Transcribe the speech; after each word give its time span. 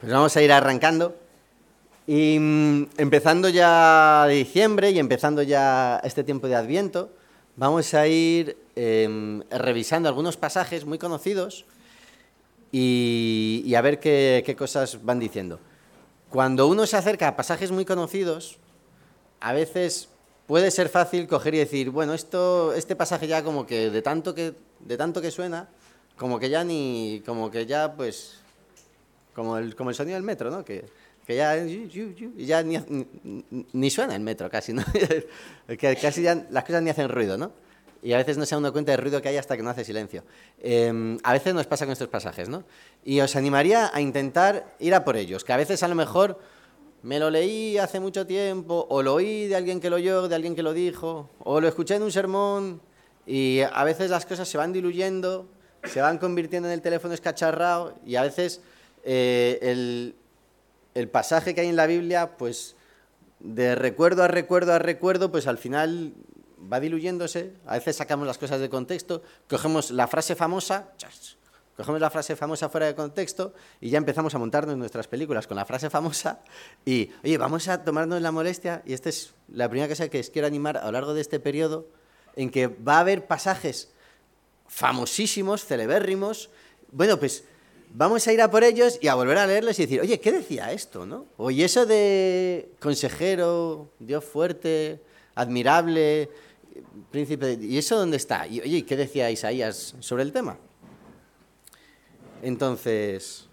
Pues 0.00 0.12
vamos 0.12 0.36
a 0.36 0.42
ir 0.42 0.52
arrancando. 0.52 1.16
Y 2.06 2.38
mm, 2.38 2.88
empezando 2.98 3.48
ya 3.48 4.26
diciembre 4.28 4.90
y 4.90 4.98
empezando 4.98 5.42
ya 5.42 6.00
este 6.04 6.22
tiempo 6.22 6.48
de 6.48 6.54
Adviento, 6.54 7.10
vamos 7.56 7.94
a 7.94 8.06
ir 8.06 8.58
em, 8.76 9.42
revisando 9.50 10.08
algunos 10.08 10.36
pasajes 10.36 10.84
muy 10.84 10.98
conocidos 10.98 11.64
y, 12.70 13.72
a 13.74 13.80
ver 13.80 13.98
qué, 13.98 14.42
qué, 14.44 14.54
cosas 14.54 15.02
van 15.02 15.18
diciendo. 15.18 15.60
Cuando 16.28 16.66
uno 16.66 16.86
se 16.86 16.98
acerca 16.98 17.28
a 17.28 17.36
pasajes 17.36 17.70
muy 17.72 17.86
conocidos, 17.86 18.58
a 19.40 19.54
veces 19.54 20.10
puede 20.46 20.70
ser 20.70 20.90
fácil 20.90 21.26
coger 21.26 21.54
y 21.54 21.58
decir, 21.58 21.88
bueno, 21.88 22.12
esto, 22.12 22.74
este 22.74 22.96
pasaje 22.96 23.28
ya 23.28 23.42
como 23.42 23.66
que 23.66 23.88
de 23.88 24.02
tanto 24.02 24.34
que, 24.34 24.52
de 24.80 24.96
tanto 24.98 25.22
que 25.22 25.30
suena, 25.30 25.70
como 26.18 26.38
que 26.38 26.50
ya 26.50 26.64
ni, 26.64 27.22
como 27.24 27.50
que 27.50 27.64
ya 27.64 27.94
pues 27.94 28.40
como 29.36 29.58
el, 29.58 29.76
como 29.76 29.90
el 29.90 29.96
sonido 29.96 30.14
del 30.14 30.24
metro, 30.24 30.50
¿no? 30.50 30.64
Que, 30.64 30.86
que 31.26 31.36
ya, 31.36 31.62
ya 32.38 32.62
ni, 32.62 32.78
ni, 33.74 33.90
suena 33.90 34.14
el 34.14 34.22
metro 34.22 34.48
casi, 34.48 34.72
¿no? 34.72 34.82
que 35.68 35.96
casi 36.00 36.22
ya 36.22 36.46
las 36.50 36.64
cosas 36.64 36.82
ni 36.82 36.88
hacen 36.88 37.10
ruido, 37.10 37.36
¿no? 37.36 37.52
Y 38.02 38.14
a 38.14 38.16
veces 38.16 38.38
no 38.38 38.46
se 38.46 38.54
da 38.54 38.58
uno 38.58 38.72
cuenta 38.72 38.92
del 38.92 39.00
ruido 39.02 39.20
que 39.20 39.28
hay 39.28 39.36
hasta 39.36 39.56
que 39.56 39.62
no 39.62 39.68
hace 39.68 39.84
silencio. 39.84 40.24
Em, 40.58 41.18
a 41.22 41.32
veces 41.34 41.52
nos 41.52 41.66
pasa 41.66 41.84
con 41.84 41.92
estos 41.92 42.08
pasajes, 42.08 42.48
¿no? 42.48 42.64
Y 43.04 43.20
os 43.20 43.36
animaría 43.36 43.90
a 43.92 44.00
intentar 44.00 44.74
ir 44.78 44.94
a 44.94 45.04
por 45.04 45.16
ellos, 45.16 45.44
que 45.44 45.52
a 45.52 45.56
veces 45.58 45.82
a 45.82 45.88
lo 45.88 45.94
mejor 45.94 46.38
me 47.02 47.18
lo 47.18 47.28
leí 47.28 47.76
hace 47.76 48.00
mucho 48.00 48.26
tiempo, 48.26 48.86
o 48.88 49.02
lo 49.02 49.14
oí 49.14 49.48
de 49.48 49.56
alguien 49.56 49.80
que 49.80 49.90
lo 49.90 49.96
oyó, 49.96 50.28
de 50.28 50.34
alguien 50.34 50.54
que 50.56 50.62
lo 50.62 50.72
dijo, 50.72 51.28
o 51.40 51.60
lo 51.60 51.68
escuché 51.68 51.96
en 51.96 52.02
un 52.02 52.12
sermón, 52.12 52.80
y 53.26 53.60
a 53.60 53.84
veces 53.84 54.08
las 54.08 54.24
cosas 54.24 54.48
se 54.48 54.56
van 54.56 54.72
diluyendo, 54.72 55.46
se 55.84 56.00
van 56.00 56.16
convirtiendo 56.18 56.68
en 56.68 56.74
el 56.74 56.80
teléfono 56.80 57.12
escacharrado, 57.12 57.98
y 58.06 58.16
a 58.16 58.22
veces 58.22 58.62
eh, 59.08 60.14
el, 60.94 61.08
pasaje 61.08 61.54
que 61.54 61.60
hay 61.60 61.68
en 61.68 61.76
la 61.76 61.86
Biblia, 61.86 62.36
pues 62.36 62.74
de 63.38 63.76
recuerdo 63.76 64.24
a 64.24 64.28
recuerdo 64.28 64.72
a 64.72 64.80
recuerdo, 64.80 65.30
pues 65.30 65.46
al 65.46 65.58
final 65.58 66.12
va 66.72 66.80
diluyéndose. 66.80 67.52
A 67.66 67.74
veces 67.74 67.96
sacamos 67.96 68.26
las 68.26 68.36
cosas 68.36 68.60
de 68.60 68.68
contexto, 68.68 69.22
cogemos 69.48 69.92
la 69.92 70.08
frase 70.08 70.34
famosa, 70.34 70.88
cogemos 71.76 72.00
la 72.00 72.10
frase 72.10 72.34
famosa 72.34 72.68
fuera 72.68 72.86
de 72.86 72.96
contexto 72.96 73.54
y 73.80 73.90
ya 73.90 73.98
empezamos 73.98 74.34
a 74.34 74.38
montarnos 74.38 74.76
nuestras 74.76 75.06
películas 75.06 75.46
con 75.46 75.56
la 75.56 75.64
frase 75.64 75.88
famosa 75.88 76.40
y, 76.84 77.10
oye, 77.22 77.38
vamos 77.38 77.68
a 77.68 77.84
tomarnos 77.84 78.20
la 78.20 78.32
molestia, 78.32 78.82
y 78.84 78.92
esta 78.92 79.08
es 79.08 79.34
la 79.48 79.68
primera 79.68 79.88
cosa 79.88 80.08
que 80.08 80.18
os 80.18 80.30
quiero 80.30 80.48
animar 80.48 80.78
a 80.78 80.86
lo 80.86 80.92
largo 80.92 81.14
de 81.14 81.20
este 81.20 81.38
periodo, 81.38 81.86
en 82.34 82.50
que 82.50 82.66
va 82.66 82.96
a 82.96 83.00
haber 83.00 83.28
pasajes 83.28 83.92
famosísimos, 84.66 85.64
celebérrimos, 85.64 86.50
bueno, 86.90 87.20
pues 87.20 87.44
vamos 87.90 88.26
a 88.26 88.32
ir 88.32 88.40
a 88.42 88.50
por 88.50 88.64
ellos 88.64 88.98
y 89.00 89.08
a 89.08 89.14
volver 89.14 89.38
a 89.38 89.46
leerlos 89.46 89.78
y 89.78 89.82
decir, 89.82 90.00
oye, 90.00 90.20
¿qué 90.20 90.32
decía 90.32 90.72
esto? 90.72 91.06
¿no? 91.06 91.26
Oye, 91.36 91.64
eso 91.64 91.86
de 91.86 92.70
consejero, 92.80 93.90
Dios 93.98 94.24
fuerte, 94.24 95.00
admirable, 95.34 96.30
príncipe, 97.10 97.58
¿y 97.60 97.78
eso 97.78 97.96
dónde 97.96 98.16
está? 98.16 98.46
Y 98.46 98.60
oye, 98.60 98.84
¿qué 98.84 98.96
decía 98.96 99.30
Isaías 99.30 99.94
sobre 100.00 100.22
el 100.22 100.32
tema? 100.32 100.58
Entonces, 102.42 103.46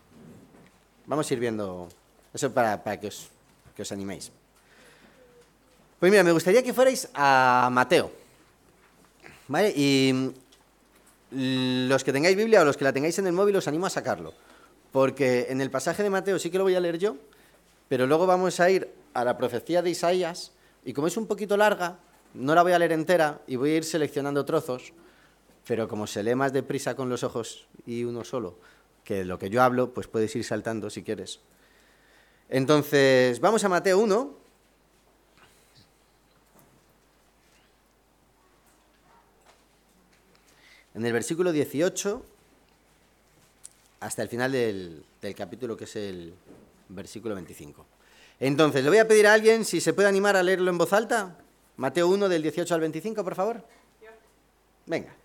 vamos 1.05 1.29
a 1.29 1.33
ir 1.33 1.39
viendo 1.39 1.87
eso 2.33 2.53
para, 2.53 2.81
que, 2.99 3.07
os, 3.07 3.29
que 3.75 3.81
os 3.81 3.91
animéis. 3.91 4.31
Pues 5.99 6.11
mira, 6.11 6.23
me 6.23 6.31
gustaría 6.31 6.61
que 6.61 6.73
fuerais 6.73 7.07
a 7.13 7.69
Mateo. 7.71 8.11
¿Vale? 9.47 9.73
Y 9.75 10.33
los 11.33 12.03
que 12.03 12.13
tengáis 12.13 12.37
Biblia 12.37 12.61
o 12.61 12.65
los 12.65 12.77
que 12.77 12.83
la 12.83 12.93
tengáis 12.93 13.17
en 13.19 13.27
el 13.27 13.33
móvil 13.33 13.55
os 13.55 13.67
animo 13.67 13.85
a 13.85 13.89
sacarlo, 13.89 14.33
porque 14.91 15.47
en 15.49 15.61
el 15.61 15.71
pasaje 15.71 16.03
de 16.03 16.09
Mateo 16.09 16.37
sí 16.39 16.49
que 16.49 16.57
lo 16.57 16.63
voy 16.63 16.75
a 16.75 16.79
leer 16.79 16.99
yo, 16.99 17.17
pero 17.89 18.07
luego 18.07 18.25
vamos 18.25 18.59
a 18.59 18.69
ir 18.69 18.89
a 19.13 19.23
la 19.23 19.37
profecía 19.37 19.81
de 19.81 19.89
Isaías 19.89 20.51
y 20.85 20.93
como 20.93 21.07
es 21.07 21.17
un 21.17 21.27
poquito 21.27 21.57
larga, 21.57 21.99
no 22.33 22.55
la 22.55 22.63
voy 22.63 22.73
a 22.73 22.79
leer 22.79 22.91
entera 22.91 23.41
y 23.47 23.55
voy 23.55 23.71
a 23.71 23.77
ir 23.77 23.83
seleccionando 23.83 24.45
trozos, 24.45 24.93
pero 25.67 25.87
como 25.87 26.07
se 26.07 26.23
lee 26.23 26.35
más 26.35 26.53
deprisa 26.53 26.95
con 26.95 27.09
los 27.09 27.23
ojos 27.23 27.67
y 27.85 28.03
uno 28.03 28.23
solo, 28.23 28.57
que 29.03 29.25
lo 29.25 29.39
que 29.39 29.49
yo 29.49 29.61
hablo, 29.61 29.93
pues 29.93 30.07
puedes 30.07 30.35
ir 30.35 30.43
saltando 30.43 30.89
si 30.89 31.03
quieres. 31.03 31.39
Entonces, 32.49 33.39
vamos 33.39 33.63
a 33.63 33.69
Mateo 33.69 33.99
1, 33.99 34.42
en 40.93 41.05
el 41.05 41.13
versículo 41.13 41.51
18 41.51 42.23
hasta 43.99 44.21
el 44.21 44.29
final 44.29 44.51
del, 44.51 45.05
capítulo, 45.35 45.77
que 45.77 45.85
es 45.85 45.95
el 45.95 46.33
versículo 46.89 47.35
25. 47.35 47.85
Entonces, 48.39 48.83
le 48.83 48.89
voy 48.89 48.97
a 48.97 49.07
pedir 49.07 49.27
a 49.27 49.33
alguien 49.33 49.63
si 49.63 49.79
se 49.79 49.93
puede 49.93 50.09
animar 50.09 50.35
a 50.35 50.43
leerlo 50.43 50.69
en 50.69 50.77
voz 50.77 50.91
alta. 50.91 51.37
Mateo 51.77 52.07
1 52.09 52.27
del 52.27 52.41
18 52.41 52.73
al 52.75 52.81
25, 52.81 53.23
por 53.23 53.35
favor. 53.35 53.63
Venga. 54.85 55.15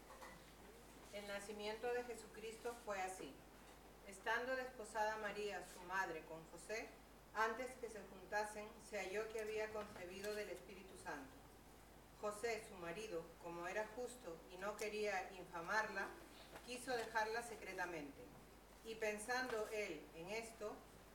El 1.12 1.26
nacimiento 1.26 1.88
de 1.92 2.04
Jesucristo 2.04 2.72
fue 2.86 3.00
así. 3.02 3.32
Estando 4.06 4.54
desposada 4.54 5.16
María, 5.18 5.60
su 5.74 5.84
madre, 5.88 6.22
con 6.28 6.38
José, 6.52 6.86
antes 7.34 7.66
que 7.80 7.88
se 7.88 7.98
juntasen, 8.12 8.66
se 8.88 8.98
halló 8.98 9.28
que 9.32 9.40
había 9.40 9.68
concebido 9.72 10.32
del 10.36 10.50
Espíritu 10.50 10.94
Santo. 11.02 11.34
José, 12.20 12.62
su 12.68 12.76
marido, 12.78 13.22
como 13.48 13.66
era 13.66 13.88
justo 13.96 14.36
y 14.52 14.58
no 14.58 14.76
quería 14.76 15.30
infamarla, 15.32 16.06
quiso 16.66 16.94
dejarla 16.94 17.42
secretamente. 17.42 18.20
Y 18.84 18.94
pensando 18.96 19.66
él 19.72 20.02
en 20.16 20.28
esto, 20.32 20.74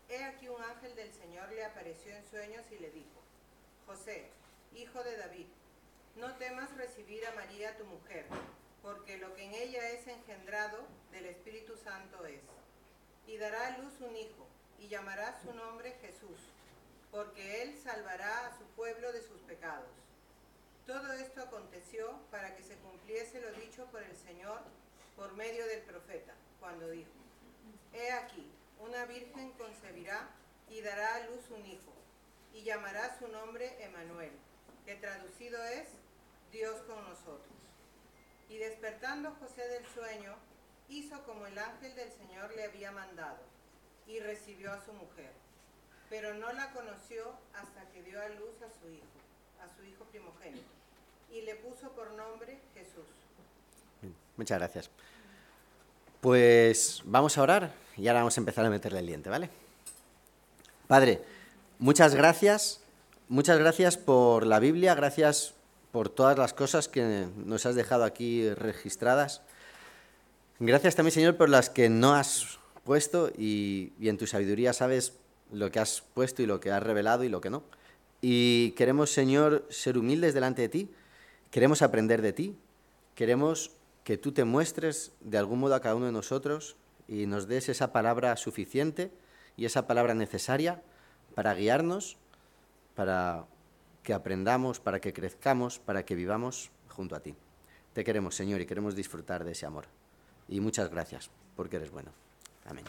he 0.10 0.24
aquí 0.24 0.48
un 0.48 0.64
ángel 0.64 0.96
del 0.96 1.14
Señor 1.14 1.52
le 1.52 1.64
apareció 1.64 2.12
en 2.12 2.28
sueños 2.28 2.64
y 2.72 2.80
le 2.80 2.90
dijo, 2.90 3.22
José, 3.86 4.32
hijo 4.74 5.04
de 5.04 5.16
David, 5.16 5.46
no 6.16 6.34
temas 6.38 6.76
recibir 6.76 7.24
a 7.28 7.36
María 7.36 7.78
tu 7.78 7.86
mujer, 7.86 8.26
porque 8.82 9.18
lo 9.18 9.36
que 9.36 9.44
en 9.44 9.54
ella 9.54 9.92
es 9.92 10.08
engendrado 10.08 10.88
del 11.12 11.28
Espíritu 11.28 11.78
Santo 11.78 12.26
es. 12.26 12.42
Y 13.28 13.38
dará 13.38 13.68
a 13.68 13.78
luz 13.78 13.94
un 14.00 14.16
hijo, 14.16 14.48
y 14.80 14.88
llamará 14.88 15.40
su 15.44 15.54
nombre 15.54 16.00
Jesús, 16.02 16.40
porque 17.12 17.62
él 17.62 17.80
salvará 17.84 18.48
a 18.48 18.58
su 18.58 18.66
pueblo 18.76 19.14
de 19.14 19.22
sus 19.22 19.40
pecados. 19.42 20.03
Todo 20.86 21.14
esto 21.14 21.42
aconteció 21.42 22.20
para 22.30 22.58
que 22.58 22.64
se 22.64 22.76
cumpliese 22.76 23.40
lo 23.40 23.54
dicho 23.54 23.86
por 23.86 24.04
el 24.04 24.18
Señor 24.18 24.60
por 25.16 25.34
medio 25.34 25.66
del 25.66 25.82
profeta, 25.84 26.34
cuando 26.60 26.90
dijo, 26.90 27.12
He 27.94 28.12
aquí, 28.12 28.52
una 28.80 29.06
virgen 29.06 29.54
concebirá 29.54 30.30
y 30.70 30.82
dará 30.82 31.16
a 31.16 31.28
luz 31.28 31.50
un 31.52 31.66
hijo, 31.66 31.94
y 32.54 32.64
llamará 32.64 33.18
su 33.18 33.30
nombre 33.30 33.82
Emanuel, 33.82 34.34
que 34.86 34.96
traducido 34.96 35.64
es 35.64 35.88
Dios 36.52 36.82
con 36.82 37.02
nosotros. 37.08 37.54
Y 38.50 38.58
despertando 38.58 39.32
José 39.40 39.66
del 39.70 39.88
sueño, 39.88 40.36
hizo 40.90 41.24
como 41.24 41.48
el 41.48 41.58
ángel 41.58 41.96
del 41.96 42.12
Señor 42.12 42.54
le 42.56 42.66
había 42.66 42.92
mandado, 42.92 43.40
y 44.06 44.20
recibió 44.20 44.74
a 44.74 44.84
su 44.84 44.92
mujer, 44.92 45.32
pero 46.10 46.34
no 46.34 46.52
la 46.52 46.74
conoció 46.74 47.38
hasta 47.54 47.90
que 47.92 48.04
dio 48.04 48.22
a 48.22 48.28
luz 48.28 48.62
a 48.62 48.80
su 48.82 48.90
hijo 48.90 49.23
a 49.64 49.78
su 49.78 49.86
hijo 49.86 50.04
primogénito 50.12 50.68
y 51.32 51.42
le 51.42 51.56
puso 51.56 51.90
por 51.92 52.12
nombre 52.14 52.60
Jesús. 52.74 53.06
Muchas 54.36 54.60
gracias. 54.60 54.90
Pues 56.20 57.02
vamos 57.06 57.38
a 57.38 57.42
orar 57.42 57.74
y 57.98 58.08
ahora 58.08 58.22
vamos 58.22 58.38
a 58.38 58.42
empezar 58.42 58.66
a 58.66 58.70
meterle 58.70 59.00
el 59.00 59.08
diente, 59.08 59.30
¿vale? 59.30 59.50
Padre, 60.88 61.22
muchas 61.80 62.14
gracias, 62.16 62.82
muchas 63.30 63.58
gracias 63.58 63.98
por 63.98 64.46
la 64.46 64.60
Biblia, 64.60 64.96
gracias 64.96 65.54
por 65.92 66.10
todas 66.10 66.38
las 66.38 66.54
cosas 66.54 66.88
que 66.88 67.28
nos 67.38 67.66
has 67.66 67.76
dejado 67.76 68.04
aquí 68.04 68.50
registradas. 68.54 69.42
Gracias 70.60 70.96
también, 70.96 71.14
Señor, 71.14 71.38
por 71.38 71.50
las 71.50 71.70
que 71.70 71.90
no 71.90 72.16
has 72.16 72.60
puesto 72.84 73.32
y, 73.38 73.94
y 74.00 74.10
en 74.10 74.18
tu 74.18 74.28
sabiduría 74.28 74.74
sabes 74.74 75.14
lo 75.52 75.72
que 75.72 75.80
has 75.80 76.02
puesto 76.02 76.42
y 76.42 76.48
lo 76.48 76.60
que 76.60 76.72
has 76.72 76.84
revelado 76.84 77.24
y 77.24 77.30
lo 77.30 77.40
que 77.42 77.50
no. 77.50 77.64
Y 78.26 78.72
queremos, 78.72 79.12
Señor, 79.12 79.68
ser 79.70 79.98
humildes 79.98 80.34
delante 80.34 80.62
de 80.62 80.70
ti, 80.70 80.90
queremos 81.52 81.82
aprender 81.82 82.22
de 82.22 82.32
ti, 82.32 82.56
queremos 83.16 83.72
que 84.06 84.18
tú 84.18 84.32
te 84.32 84.46
muestres 84.46 85.12
de 85.20 85.38
algún 85.38 85.60
modo 85.60 85.76
a 85.76 85.82
cada 85.82 85.96
uno 85.96 86.06
de 86.06 86.14
nosotros 86.14 86.78
y 87.10 87.26
nos 87.26 87.50
des 87.50 87.68
esa 87.68 87.92
palabra 87.92 88.38
suficiente 88.38 89.12
y 89.58 89.66
esa 89.66 89.88
palabra 89.88 90.14
necesaria 90.14 90.82
para 91.36 91.54
guiarnos, 91.54 92.16
para 92.96 93.46
que 94.04 94.14
aprendamos, 94.14 94.80
para 94.80 95.02
que 95.02 95.12
crezcamos, 95.12 95.80
para 95.80 96.06
que 96.06 96.16
vivamos 96.16 96.72
junto 96.88 97.18
a 97.18 97.20
ti. 97.20 97.36
Te 97.92 98.06
queremos, 98.06 98.36
Señor, 98.36 98.62
y 98.62 98.66
queremos 98.66 98.96
disfrutar 98.96 99.44
de 99.44 99.52
ese 99.52 99.66
amor. 99.66 99.84
Y 100.48 100.62
muchas 100.62 100.90
gracias, 100.90 101.30
porque 101.58 101.76
eres 101.76 101.92
bueno. 101.92 102.14
Amén. 102.64 102.86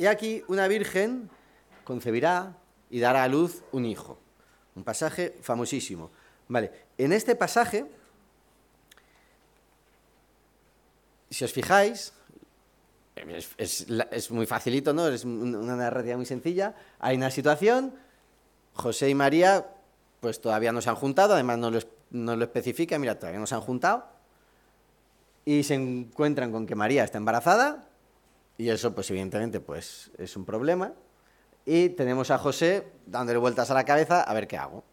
Y 0.00 0.06
aquí 0.06 0.42
una 0.48 0.66
virgen 0.66 1.28
concebirá 1.84 2.56
y 2.88 3.00
dará 3.00 3.22
a 3.22 3.28
luz 3.28 3.62
un 3.70 3.84
hijo. 3.84 4.18
Un 4.74 4.82
pasaje 4.82 5.36
famosísimo. 5.42 6.10
Vale, 6.48 6.72
en 6.96 7.12
este 7.12 7.36
pasaje 7.36 7.84
si 11.28 11.44
os 11.44 11.52
fijáis, 11.52 12.14
es, 13.58 14.30
muy 14.30 14.46
facilito, 14.46 14.94
¿no? 14.94 15.06
Es 15.06 15.26
una 15.26 15.76
narrativa 15.76 16.16
muy 16.16 16.24
sencilla. 16.24 16.74
Hay 16.98 17.18
una 17.18 17.30
situación, 17.30 17.94
José 18.72 19.10
y 19.10 19.14
María, 19.14 19.66
pues 20.20 20.40
todavía 20.40 20.72
no 20.72 20.80
se 20.80 20.88
han 20.88 20.96
juntado, 20.96 21.34
además 21.34 21.58
no 21.58 21.70
lo, 21.70 21.80
no 22.12 22.36
lo 22.36 22.44
especifica, 22.44 22.98
mira, 22.98 23.18
todavía 23.18 23.38
no 23.38 23.46
se 23.46 23.54
han 23.54 23.60
juntado, 23.60 24.06
y 25.44 25.62
se 25.62 25.74
encuentran 25.74 26.52
con 26.52 26.66
que 26.66 26.74
María 26.74 27.04
está 27.04 27.18
embarazada, 27.18 27.89
y 28.60 28.68
eso, 28.68 28.94
pues 28.94 29.10
evidentemente, 29.10 29.58
pues 29.58 30.10
es 30.18 30.36
un 30.36 30.44
problema. 30.44 30.92
Y 31.64 31.88
tenemos 31.88 32.30
a 32.30 32.36
José 32.36 32.92
dándole 33.06 33.38
vueltas 33.38 33.70
a 33.70 33.74
la 33.74 33.86
cabeza 33.86 34.22
a 34.22 34.34
ver 34.34 34.46
qué 34.46 34.58
hago. 34.58 34.84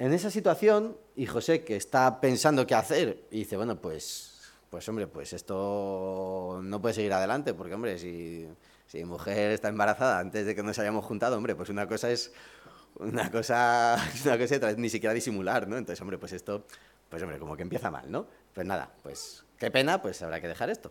En 0.00 0.12
esa 0.12 0.28
situación, 0.28 0.96
y 1.14 1.26
José 1.26 1.62
que 1.62 1.76
está 1.76 2.20
pensando 2.20 2.66
qué 2.66 2.74
hacer, 2.74 3.22
y 3.30 3.38
dice, 3.38 3.56
bueno, 3.56 3.80
pues, 3.80 4.40
pues 4.70 4.88
hombre, 4.88 5.06
pues 5.06 5.32
esto 5.32 6.58
no 6.64 6.82
puede 6.82 6.94
seguir 6.94 7.12
adelante, 7.12 7.54
porque 7.54 7.74
hombre, 7.74 7.96
si, 7.96 8.48
si 8.88 9.04
mujer 9.04 9.52
está 9.52 9.68
embarazada 9.68 10.18
antes 10.18 10.46
de 10.46 10.56
que 10.56 10.64
nos 10.64 10.80
hayamos 10.80 11.04
juntado, 11.04 11.36
hombre, 11.36 11.54
pues 11.54 11.68
una 11.68 11.86
cosa 11.86 12.10
es 12.10 12.32
una 12.96 13.30
cosa, 13.30 13.96
una 14.24 14.36
cosa 14.36 14.72
ni 14.76 14.88
siquiera 14.88 15.14
disimular, 15.14 15.68
¿no? 15.68 15.76
Entonces, 15.76 16.00
hombre, 16.00 16.18
pues 16.18 16.32
esto, 16.32 16.66
pues 17.08 17.22
hombre, 17.22 17.38
como 17.38 17.56
que 17.56 17.62
empieza 17.62 17.88
mal, 17.88 18.10
¿no? 18.10 18.26
Pues 18.52 18.66
nada, 18.66 18.92
pues 19.04 19.44
qué 19.58 19.70
pena, 19.70 20.00
pues 20.02 20.22
habrá 20.22 20.40
que 20.40 20.48
dejar 20.48 20.70
esto. 20.70 20.90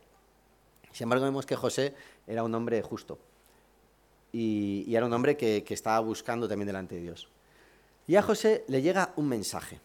Sin 0.91 1.05
embargo, 1.05 1.25
vemos 1.25 1.45
que 1.45 1.55
José 1.55 1.95
era 2.25 2.43
un 2.43 2.53
hombre 2.55 2.81
justo 2.81 3.19
y, 4.31 4.95
era 4.95 5.05
un 5.05 5.13
hombre 5.13 5.37
que 5.37 5.63
estaba 5.69 5.99
buscando 5.99 6.47
también 6.47 6.67
delante 6.67 6.95
de 6.95 7.01
Dios. 7.01 7.29
Y 8.07 8.15
a 8.15 8.21
José 8.21 8.63
le 8.67 8.81
llega 8.81 9.11
un 9.17 9.27
mensaje. 9.27 9.81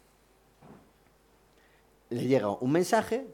Le 2.10 2.26
llega 2.26 2.48
un 2.48 2.70
mensaje 2.70 3.26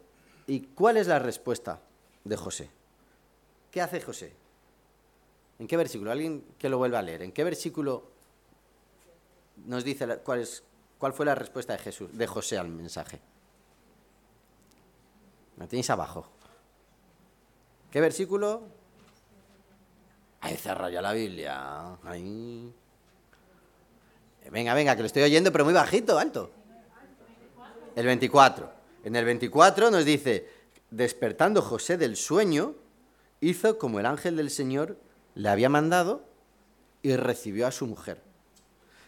y 0.46 0.60
¿cuál 0.60 0.96
es 0.96 1.06
la 1.06 1.18
respuesta 1.18 1.80
de 2.24 2.36
José? 2.36 2.70
¿Qué 3.70 3.82
hace 3.82 4.00
José? 4.00 4.32
¿En 5.58 5.66
qué 5.66 5.76
versículo? 5.76 6.10
Alguien 6.10 6.42
que 6.58 6.70
lo 6.70 6.78
vuelva 6.78 7.00
a 7.00 7.02
leer. 7.02 7.22
¿En 7.22 7.32
qué 7.32 7.44
versículo 7.44 8.04
nos 9.66 9.84
dice 9.84 10.06
cuál, 10.24 10.48
cuál 10.96 11.12
fue 11.12 11.26
la 11.26 11.34
respuesta 11.34 11.74
de, 11.74 11.80
Jesús, 11.80 12.16
de 12.16 12.26
José 12.26 12.56
al 12.56 12.68
mensaje? 12.68 13.20
La 15.58 15.66
tenéis 15.66 15.90
abajo. 15.90 16.26
¿Qué 17.90 18.00
versículo? 18.00 18.62
Ahí 20.40 20.56
cerra 20.56 20.90
ya 20.90 21.02
la 21.02 21.12
Biblia. 21.12 21.96
Ahí. 22.04 22.72
Venga, 24.50 24.72
venga, 24.74 24.94
que 24.94 25.02
lo 25.02 25.06
estoy 25.06 25.22
oyendo, 25.22 25.52
pero 25.52 25.64
muy 25.64 25.74
bajito, 25.74 26.18
alto. 26.18 26.50
El 27.96 28.06
24. 28.06 28.70
En 29.04 29.16
el 29.16 29.24
24 29.24 29.90
nos 29.90 30.04
dice, 30.04 30.48
despertando 30.90 31.60
José 31.60 31.96
del 31.96 32.16
sueño, 32.16 32.74
hizo 33.40 33.78
como 33.78 34.00
el 34.00 34.06
ángel 34.06 34.36
del 34.36 34.50
Señor 34.50 34.96
le 35.34 35.48
había 35.48 35.68
mandado 35.68 36.24
y 37.02 37.14
recibió 37.16 37.66
a 37.66 37.72
su 37.72 37.86
mujer. 37.86 38.22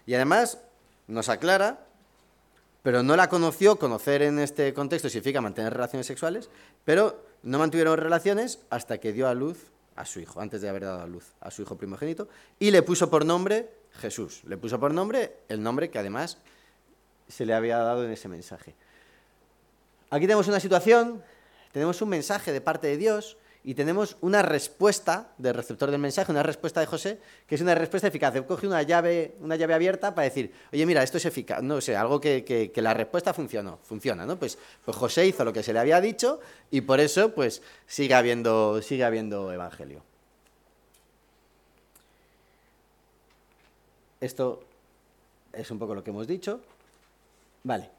Y 0.07 0.15
además 0.15 0.59
nos 1.07 1.29
aclara, 1.29 1.87
pero 2.83 3.03
no 3.03 3.17
la 3.17 3.29
conoció, 3.29 3.79
conocer 3.79 4.23
en 4.23 4.39
este 4.39 4.73
contexto 4.73 5.09
significa 5.09 5.41
mantener 5.41 5.73
relaciones 5.73 6.07
sexuales, 6.07 6.49
pero 6.85 7.25
no 7.43 7.59
mantuvieron 7.59 7.99
relaciones 7.99 8.61
hasta 8.71 8.99
que 8.99 9.13
dio 9.13 9.29
a 9.29 9.35
luz 9.35 9.71
a 9.97 10.07
su 10.07 10.21
hijo, 10.21 10.41
antes 10.41 10.63
de 10.63 10.69
haber 10.69 10.85
dado 10.85 11.03
a 11.03 11.07
luz 11.07 11.33
a 11.41 11.51
su 11.51 11.63
hijo 11.63 11.77
primogénito, 11.77 12.29
y 12.59 12.71
le 12.71 12.83
puso 12.83 13.11
por 13.11 13.25
nombre 13.25 13.71
Jesús. 14.01 14.43
Le 14.45 14.57
puso 14.57 14.81
por 14.81 14.95
nombre 14.95 15.37
el 15.49 15.63
nombre 15.63 15.91
que 15.91 15.99
además 15.99 16.39
se 17.29 17.45
le 17.45 17.55
había 17.55 17.79
dado 17.79 18.05
en 18.05 18.11
ese 18.11 18.29
mensaje. 18.29 18.75
Aquí 20.11 20.27
tenemos 20.27 20.49
una 20.49 20.61
situación, 20.61 21.23
tenemos 21.73 22.01
un 22.03 22.09
mensaje 22.09 22.53
de 22.53 22.61
parte 22.61 22.89
de 22.89 22.97
Dios 22.97 23.37
y 23.63 23.75
tenemos 23.75 24.17
una 24.23 24.41
respuesta 24.41 25.33
del 25.37 25.53
receptor 25.53 25.91
del 25.91 26.01
mensaje, 26.01 26.33
una 26.33 26.43
respuesta 26.43 26.81
de 26.81 26.87
José, 26.87 27.19
que 27.47 27.57
es 27.57 27.61
una 27.61 27.75
respuesta 27.75 28.09
eficaz. 28.09 28.35
Coge 28.47 28.67
una 28.67 28.83
llave, 28.83 29.35
una 29.41 29.57
llave 29.57 29.75
abierta 29.75 30.15
para 30.15 30.25
decir, 30.25 30.51
oye, 30.73 30.87
mira, 30.87 31.03
esto 31.03 31.19
es 31.19 31.27
eficaz, 31.27 31.63
no 31.63 31.81
sé, 31.83 31.95
algo 31.95 32.21
que, 32.21 32.73
la 32.77 32.95
respuesta 32.95 33.35
funcionó, 33.35 33.79
funciona, 33.83 34.25
¿no? 34.25 34.39
Pues, 34.39 34.57
pues 34.85 34.97
José 34.97 35.27
hizo 35.27 35.45
lo 35.45 35.53
que 35.53 35.63
se 35.63 35.75
le 35.75 35.79
había 35.79 36.01
dicho 36.01 36.41
y 36.71 36.81
por 36.81 37.01
eso, 37.01 37.35
pues, 37.35 37.61
sigue 37.87 38.15
habiendo, 38.15 38.81
sigue 38.81 39.05
habiendo 39.05 39.53
evangelio. 39.53 40.03
Esto 44.23 44.65
es 45.53 45.71
un 45.71 45.79
poco 45.79 45.95
lo 45.95 46.03
que 46.03 46.11
hemos 46.11 46.27
dicho. 46.27 46.61
Vale. 47.63 47.91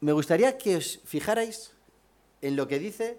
Me 0.00 0.12
gustaría 0.12 0.58
que 0.58 0.76
os 0.76 1.00
fijarais 1.04 1.72
en 2.42 2.56
lo 2.56 2.68
que 2.68 2.78
dice 2.78 3.18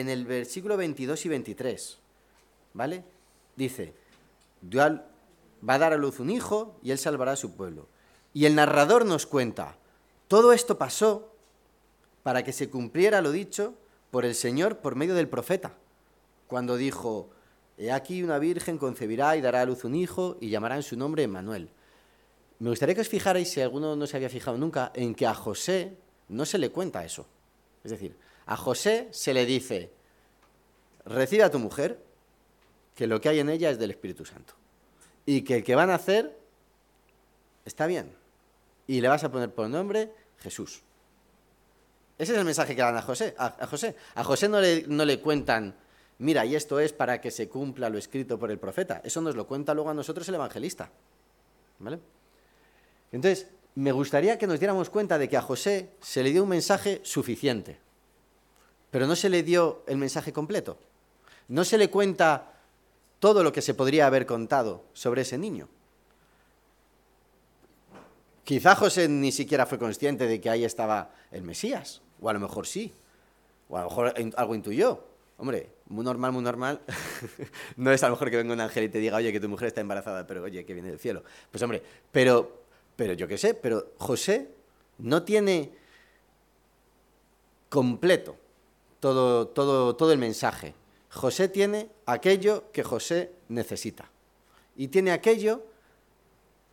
en 0.00 0.08
el 0.08 0.24
versículo 0.26 0.76
22 0.76 1.26
y 1.26 1.28
23. 1.28 1.98
¿Vale? 2.74 3.04
Dice, 3.56 3.94
va 4.74 5.74
a 5.74 5.78
dar 5.78 5.92
a 5.92 5.96
luz 5.96 6.20
un 6.20 6.30
hijo 6.30 6.78
y 6.82 6.90
él 6.90 6.98
salvará 6.98 7.32
a 7.32 7.36
su 7.36 7.52
pueblo. 7.52 7.86
Y 8.32 8.44
el 8.44 8.54
narrador 8.54 9.04
nos 9.04 9.26
cuenta, 9.26 9.76
todo 10.28 10.52
esto 10.52 10.78
pasó 10.78 11.32
para 12.22 12.44
que 12.44 12.52
se 12.52 12.68
cumpliera 12.68 13.22
lo 13.22 13.32
dicho 13.32 13.74
por 14.10 14.24
el 14.24 14.34
Señor 14.34 14.78
por 14.78 14.94
medio 14.94 15.14
del 15.14 15.28
profeta, 15.28 15.74
cuando 16.46 16.76
dijo, 16.76 17.30
He 17.78 17.92
aquí 17.92 18.22
una 18.22 18.38
virgen 18.38 18.76
concebirá 18.76 19.36
y 19.36 19.40
dará 19.40 19.62
a 19.62 19.64
luz 19.64 19.84
un 19.84 19.94
hijo 19.94 20.36
y 20.40 20.50
llamarán 20.50 20.82
su 20.82 20.96
nombre 20.96 21.22
Emmanuel. 21.22 21.70
Me 22.58 22.70
gustaría 22.70 22.94
que 22.94 23.02
os 23.02 23.08
fijarais, 23.08 23.48
si 23.48 23.60
alguno 23.60 23.94
no 23.94 24.06
se 24.06 24.16
había 24.16 24.28
fijado 24.28 24.58
nunca, 24.58 24.90
en 24.94 25.14
que 25.14 25.26
a 25.26 25.34
José 25.34 25.96
no 26.28 26.44
se 26.44 26.58
le 26.58 26.70
cuenta 26.70 27.04
eso. 27.04 27.24
Es 27.84 27.92
decir, 27.92 28.16
a 28.48 28.56
José 28.56 29.08
se 29.12 29.32
le 29.32 29.46
dice, 29.46 29.92
recibe 31.04 31.44
a 31.44 31.50
tu 31.50 31.58
mujer, 31.58 32.02
que 32.94 33.06
lo 33.06 33.20
que 33.20 33.28
hay 33.28 33.38
en 33.38 33.48
ella 33.48 33.70
es 33.70 33.78
del 33.78 33.92
Espíritu 33.92 34.24
Santo. 34.24 34.54
Y 35.24 35.42
que 35.42 35.56
el 35.56 35.64
que 35.64 35.76
van 35.76 35.90
a 35.90 35.94
hacer 35.94 36.36
está 37.64 37.86
bien. 37.86 38.12
Y 38.86 39.00
le 39.00 39.08
vas 39.08 39.22
a 39.22 39.30
poner 39.30 39.54
por 39.54 39.68
nombre 39.68 40.10
Jesús. 40.38 40.80
Ese 42.18 42.32
es 42.32 42.38
el 42.38 42.44
mensaje 42.44 42.74
que 42.74 42.82
dan 42.82 42.96
a 42.96 43.02
José. 43.02 43.34
A, 43.38 43.66
José, 43.66 43.94
a 44.16 44.24
José 44.24 44.48
no, 44.48 44.60
le, 44.60 44.84
no 44.88 45.04
le 45.04 45.20
cuentan 45.20 45.76
mira, 46.18 46.44
y 46.44 46.56
esto 46.56 46.80
es 46.80 46.92
para 46.92 47.20
que 47.20 47.30
se 47.30 47.48
cumpla 47.48 47.88
lo 47.88 47.98
escrito 47.98 48.38
por 48.38 48.50
el 48.50 48.58
profeta. 48.58 49.00
Eso 49.04 49.20
nos 49.20 49.36
lo 49.36 49.46
cuenta 49.46 49.74
luego 49.74 49.90
a 49.90 49.94
nosotros 49.94 50.28
el 50.28 50.34
evangelista. 50.34 50.90
¿Vale? 51.78 52.00
Entonces, 53.12 53.48
me 53.76 53.92
gustaría 53.92 54.38
que 54.38 54.46
nos 54.46 54.58
diéramos 54.58 54.90
cuenta 54.90 55.18
de 55.18 55.28
que 55.28 55.36
a 55.36 55.42
José 55.42 55.90
se 56.00 56.22
le 56.22 56.30
dio 56.30 56.42
un 56.42 56.48
mensaje 56.48 57.00
suficiente, 57.04 57.78
pero 58.90 59.06
no 59.06 59.16
se 59.16 59.28
le 59.28 59.42
dio 59.42 59.82
el 59.86 59.98
mensaje 59.98 60.32
completo. 60.32 60.78
No 61.48 61.64
se 61.64 61.78
le 61.78 61.90
cuenta 61.90 62.52
todo 63.18 63.42
lo 63.42 63.52
que 63.52 63.62
se 63.62 63.74
podría 63.74 64.06
haber 64.06 64.26
contado 64.26 64.84
sobre 64.92 65.22
ese 65.22 65.38
niño. 65.38 65.68
Quizá 68.44 68.74
José 68.74 69.08
ni 69.08 69.32
siquiera 69.32 69.66
fue 69.66 69.78
consciente 69.78 70.26
de 70.26 70.40
que 70.40 70.48
ahí 70.48 70.64
estaba 70.64 71.10
el 71.30 71.42
Mesías, 71.42 72.00
o 72.20 72.28
a 72.28 72.32
lo 72.32 72.40
mejor 72.40 72.66
sí, 72.66 72.92
o 73.68 73.76
a 73.76 73.82
lo 73.82 73.88
mejor 73.88 74.14
algo 74.36 74.54
intuyó, 74.54 75.04
Hombre, 75.38 75.70
muy 75.86 76.04
normal, 76.04 76.32
muy 76.32 76.42
normal. 76.42 76.80
no 77.76 77.92
es 77.92 78.02
a 78.02 78.08
lo 78.08 78.14
mejor 78.14 78.28
que 78.28 78.36
venga 78.36 78.52
un 78.52 78.60
ángel 78.60 78.84
y 78.84 78.88
te 78.88 78.98
diga, 78.98 79.16
oye, 79.16 79.32
que 79.32 79.38
tu 79.38 79.48
mujer 79.48 79.68
está 79.68 79.80
embarazada, 79.80 80.26
pero 80.26 80.42
oye, 80.42 80.64
que 80.64 80.74
viene 80.74 80.90
del 80.90 80.98
cielo. 80.98 81.22
Pues 81.50 81.62
hombre, 81.62 81.80
pero, 82.10 82.64
pero 82.96 83.12
yo 83.12 83.28
qué 83.28 83.38
sé, 83.38 83.54
pero 83.54 83.92
José 83.98 84.48
no 84.98 85.22
tiene 85.22 85.72
completo 87.68 88.36
todo, 89.00 89.48
todo, 89.48 89.96
todo 89.96 90.12
el 90.12 90.18
mensaje. 90.18 90.74
José 91.10 91.48
tiene 91.48 91.90
aquello 92.06 92.70
que 92.72 92.82
José 92.82 93.32
necesita. 93.48 94.10
Y 94.76 94.88
tiene 94.88 95.12
aquello 95.12 95.62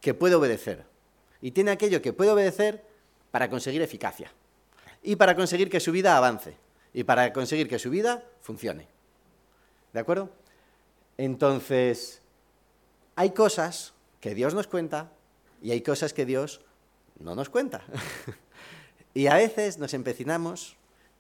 que 0.01 0.13
puede 0.13 0.35
obedecer. 0.35 0.85
Y 1.41 1.51
tiene 1.51 1.71
aquello 1.71 2.01
que 2.01 2.13
puede 2.13 2.31
obedecer 2.31 2.83
para 3.31 3.49
conseguir 3.49 3.81
eficacia. 3.81 4.31
Y 5.03 5.15
para 5.15 5.35
conseguir 5.35 5.69
que 5.69 5.79
su 5.79 5.91
vida 5.91 6.17
avance 6.17 6.57
y 6.95 7.03
para 7.03 7.33
conseguir 7.33 7.67
que 7.67 7.77
su 7.77 7.89
vida 7.89 8.23
funcione. 8.41 8.87
¿De 9.91 9.99
acuerdo? 9.99 10.29
Entonces, 11.17 12.21
hay 13.17 13.31
cosas 13.31 13.93
que 14.21 14.33
Dios 14.33 14.53
nos 14.53 14.67
cuenta 14.67 15.11
y 15.61 15.71
hay 15.71 15.81
cosas 15.81 16.13
que 16.13 16.25
Dios 16.25 16.61
no 17.19 17.35
nos 17.35 17.49
cuenta. 17.49 17.83
y 19.13 19.27
a 19.27 19.35
veces 19.35 19.77
nos 19.77 19.93
empecinamos 19.93 20.77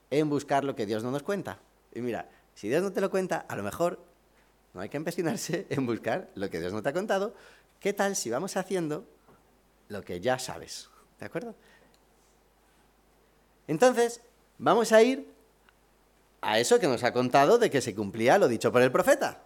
en 0.09 0.29
buscar 0.29 0.63
lo 0.63 0.75
que 0.75 0.85
Dios 0.85 1.03
no 1.03 1.11
nos 1.11 1.23
cuenta. 1.23 1.59
Y 1.93 2.01
mira, 2.01 2.29
si 2.53 2.69
Dios 2.69 2.83
no 2.83 2.91
te 2.91 3.01
lo 3.01 3.09
cuenta, 3.09 3.45
a 3.47 3.55
lo 3.55 3.63
mejor 3.63 3.99
no 4.73 4.81
hay 4.81 4.89
que 4.89 4.97
empecinarse 4.97 5.65
en 5.69 5.85
buscar 5.85 6.29
lo 6.35 6.49
que 6.49 6.59
Dios 6.59 6.73
no 6.73 6.81
te 6.81 6.89
ha 6.89 6.93
contado. 6.93 7.33
¿Qué 7.79 7.93
tal 7.93 8.15
si 8.15 8.29
vamos 8.29 8.57
haciendo 8.57 9.05
lo 9.89 10.01
que 10.03 10.19
ya 10.19 10.39
sabes? 10.39 10.89
¿De 11.19 11.25
acuerdo? 11.25 11.55
Entonces, 13.67 14.21
vamos 14.57 14.91
a 14.91 15.01
ir 15.01 15.27
a 16.41 16.59
eso 16.59 16.79
que 16.79 16.87
nos 16.87 17.03
ha 17.03 17.11
contado 17.11 17.57
de 17.57 17.69
que 17.69 17.81
se 17.81 17.95
cumplía 17.95 18.37
lo 18.37 18.47
dicho 18.47 18.71
por 18.71 18.81
el 18.81 18.91
profeta. 18.91 19.41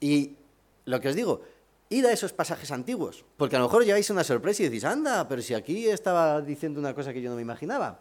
Y 0.00 0.36
lo 0.84 1.00
que 1.00 1.08
os 1.08 1.14
digo, 1.14 1.42
id 1.88 2.04
a 2.06 2.12
esos 2.12 2.32
pasajes 2.32 2.70
antiguos, 2.72 3.24
porque 3.36 3.56
a 3.56 3.58
lo 3.58 3.66
mejor 3.66 3.84
lleváis 3.84 4.10
una 4.10 4.24
sorpresa 4.24 4.62
y 4.62 4.66
decís, 4.66 4.84
anda, 4.84 5.28
pero 5.28 5.42
si 5.42 5.54
aquí 5.54 5.88
estaba 5.88 6.40
diciendo 6.40 6.80
una 6.80 6.94
cosa 6.94 7.12
que 7.12 7.22
yo 7.22 7.30
no 7.30 7.36
me 7.36 7.42
imaginaba. 7.42 8.00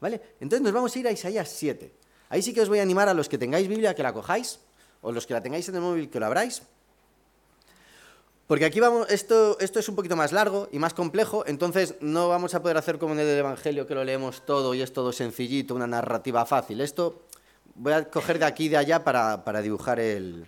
¿Vale? 0.00 0.20
Entonces 0.40 0.62
nos 0.62 0.72
vamos 0.72 0.94
a 0.94 0.98
ir 0.98 1.08
a 1.08 1.12
Isaías 1.12 1.48
7. 1.48 1.92
Ahí 2.28 2.42
sí 2.42 2.52
que 2.52 2.60
os 2.60 2.68
voy 2.68 2.78
a 2.78 2.82
animar 2.82 3.08
a 3.08 3.14
los 3.14 3.28
que 3.28 3.38
tengáis 3.38 3.68
Biblia 3.68 3.94
que 3.94 4.02
la 4.02 4.12
cojáis, 4.12 4.60
o 5.00 5.12
los 5.12 5.26
que 5.26 5.34
la 5.34 5.42
tengáis 5.42 5.68
en 5.68 5.76
el 5.76 5.80
móvil 5.80 6.10
que 6.10 6.20
lo 6.20 6.26
abráis. 6.26 6.62
Porque 8.46 8.64
aquí 8.64 8.80
vamos, 8.80 9.10
esto, 9.10 9.58
esto 9.60 9.78
es 9.78 9.88
un 9.88 9.94
poquito 9.94 10.16
más 10.16 10.32
largo 10.32 10.68
y 10.72 10.78
más 10.78 10.94
complejo, 10.94 11.44
entonces 11.46 11.96
no 12.00 12.28
vamos 12.28 12.54
a 12.54 12.62
poder 12.62 12.78
hacer 12.78 12.98
como 12.98 13.12
en 13.12 13.20
el 13.20 13.38
Evangelio 13.38 13.86
que 13.86 13.94
lo 13.94 14.04
leemos 14.04 14.46
todo 14.46 14.72
y 14.74 14.80
es 14.80 14.92
todo 14.92 15.12
sencillito, 15.12 15.74
una 15.74 15.86
narrativa 15.86 16.46
fácil. 16.46 16.80
Esto 16.80 17.22
voy 17.74 17.92
a 17.92 18.08
coger 18.08 18.38
de 18.38 18.46
aquí 18.46 18.66
y 18.66 18.68
de 18.70 18.78
allá 18.78 19.04
para, 19.04 19.44
para 19.44 19.60
dibujar 19.60 20.00
el, 20.00 20.46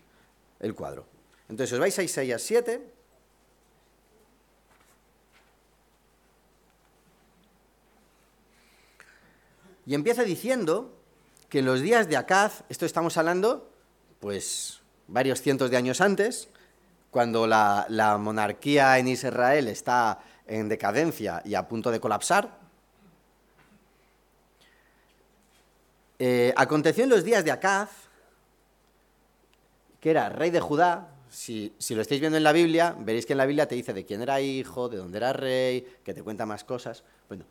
el 0.61 0.75
cuadro. 0.75 1.05
Entonces 1.49 1.75
os 1.75 1.79
vais 1.79 1.99
a 1.99 2.03
Isaías 2.03 2.41
7. 2.41 3.00
Y 9.91 9.95
empieza 9.97 10.23
diciendo 10.23 10.95
que 11.49 11.59
en 11.59 11.65
los 11.65 11.81
días 11.81 12.09
de 12.09 12.17
Acaz, 12.17 12.63
esto 12.69 12.87
estamos 12.87 13.17
hablando, 13.17 13.69
pues 14.21 14.83
varios 15.09 15.43
cientos 15.43 15.69
de 15.69 15.79
años 15.79 16.01
antes, 16.01 16.49
cuando 17.11 17.49
la, 17.49 18.17
monarquía 18.21 18.97
en 19.01 19.09
Israel 19.09 19.67
está 19.67 20.21
en 20.47 20.69
decadencia 20.69 21.43
y 21.45 21.57
a 21.57 21.67
punto 21.67 21.91
de 21.91 21.99
colapsar. 21.99 22.57
Eh, 26.21 26.55
aconteció 26.57 27.03
en 27.03 27.11
los 27.11 27.25
días 27.25 27.45
de 27.45 27.51
Acaz, 27.51 27.91
que 29.99 30.13
era 30.13 30.29
rey 30.29 30.51
de 30.51 30.61
Judá. 30.61 31.09
Si, 31.31 31.75
si, 31.79 31.97
lo 31.97 32.03
estáis 32.03 32.21
viendo 32.21 32.37
en 32.37 32.45
la 32.45 32.53
Biblia, 32.53 32.95
veréis 32.97 33.27
que 33.27 33.33
en 33.33 33.39
la 33.39 33.47
Biblia 33.47 33.67
te 33.67 33.75
dice 33.75 33.93
de 33.93 34.07
quién 34.07 34.23
era 34.23 34.41
hijo, 34.41 34.89
de 34.89 34.99
dónde 34.99 35.19
era 35.19 35.33
rey, 35.33 35.85
que 36.05 36.15
te 36.15 36.23
cuenta 36.23 36.47
más 36.47 36.63
cosas. 36.63 37.03
Bueno, 37.27 37.45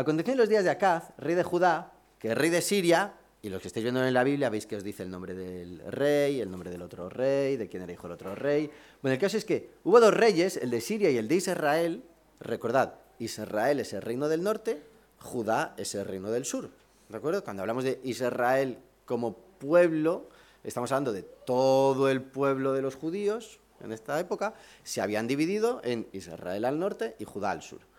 aconteció 0.00 0.32
en 0.32 0.38
los 0.38 0.48
días 0.48 0.64
de 0.64 0.70
Acaz, 0.70 1.10
rey 1.18 1.34
de 1.34 1.42
Judá, 1.42 1.92
que 2.18 2.34
rey 2.34 2.50
de 2.50 2.62
Siria 2.62 3.14
y 3.42 3.48
los 3.48 3.62
que 3.62 3.68
estáis 3.68 3.84
viendo 3.84 4.04
en 4.04 4.12
la 4.12 4.24
Biblia 4.24 4.50
veis 4.50 4.66
que 4.66 4.76
os 4.76 4.84
dice 4.84 5.02
el 5.02 5.10
nombre 5.10 5.34
del 5.34 5.80
rey, 5.90 6.40
el 6.40 6.50
nombre 6.50 6.70
del 6.70 6.82
otro 6.82 7.08
rey, 7.08 7.56
de 7.56 7.68
quién 7.68 7.82
era 7.82 7.92
hijo 7.92 8.02
del 8.04 8.12
otro 8.12 8.34
rey. 8.34 8.70
Bueno, 9.00 9.14
el 9.14 9.20
caso 9.20 9.36
es 9.36 9.44
que 9.44 9.70
hubo 9.84 10.00
dos 10.00 10.12
reyes, 10.12 10.56
el 10.58 10.70
de 10.70 10.80
Siria 10.80 11.10
y 11.10 11.16
el 11.16 11.28
de 11.28 11.36
Israel. 11.36 12.04
Recordad, 12.40 12.94
Israel 13.18 13.80
es 13.80 13.92
el 13.92 14.02
reino 14.02 14.28
del 14.28 14.42
norte, 14.42 14.82
Judá 15.18 15.74
es 15.78 15.94
el 15.94 16.04
reino 16.04 16.30
del 16.30 16.44
sur. 16.44 16.70
¿De 17.08 17.16
acuerdo? 17.16 17.42
Cuando 17.42 17.62
hablamos 17.62 17.84
de 17.84 18.00
Israel 18.04 18.78
como 19.06 19.36
pueblo, 19.58 20.28
estamos 20.64 20.92
hablando 20.92 21.12
de 21.12 21.22
todo 21.22 22.08
el 22.08 22.22
pueblo 22.22 22.72
de 22.72 22.82
los 22.82 22.94
judíos 22.94 23.58
en 23.82 23.92
esta 23.92 24.20
época, 24.20 24.54
se 24.84 25.00
habían 25.00 25.26
dividido 25.26 25.80
en 25.82 26.06
Israel 26.12 26.66
al 26.66 26.78
norte 26.78 27.16
y 27.18 27.24
Judá 27.24 27.50
al 27.50 27.62
sur. 27.62 27.89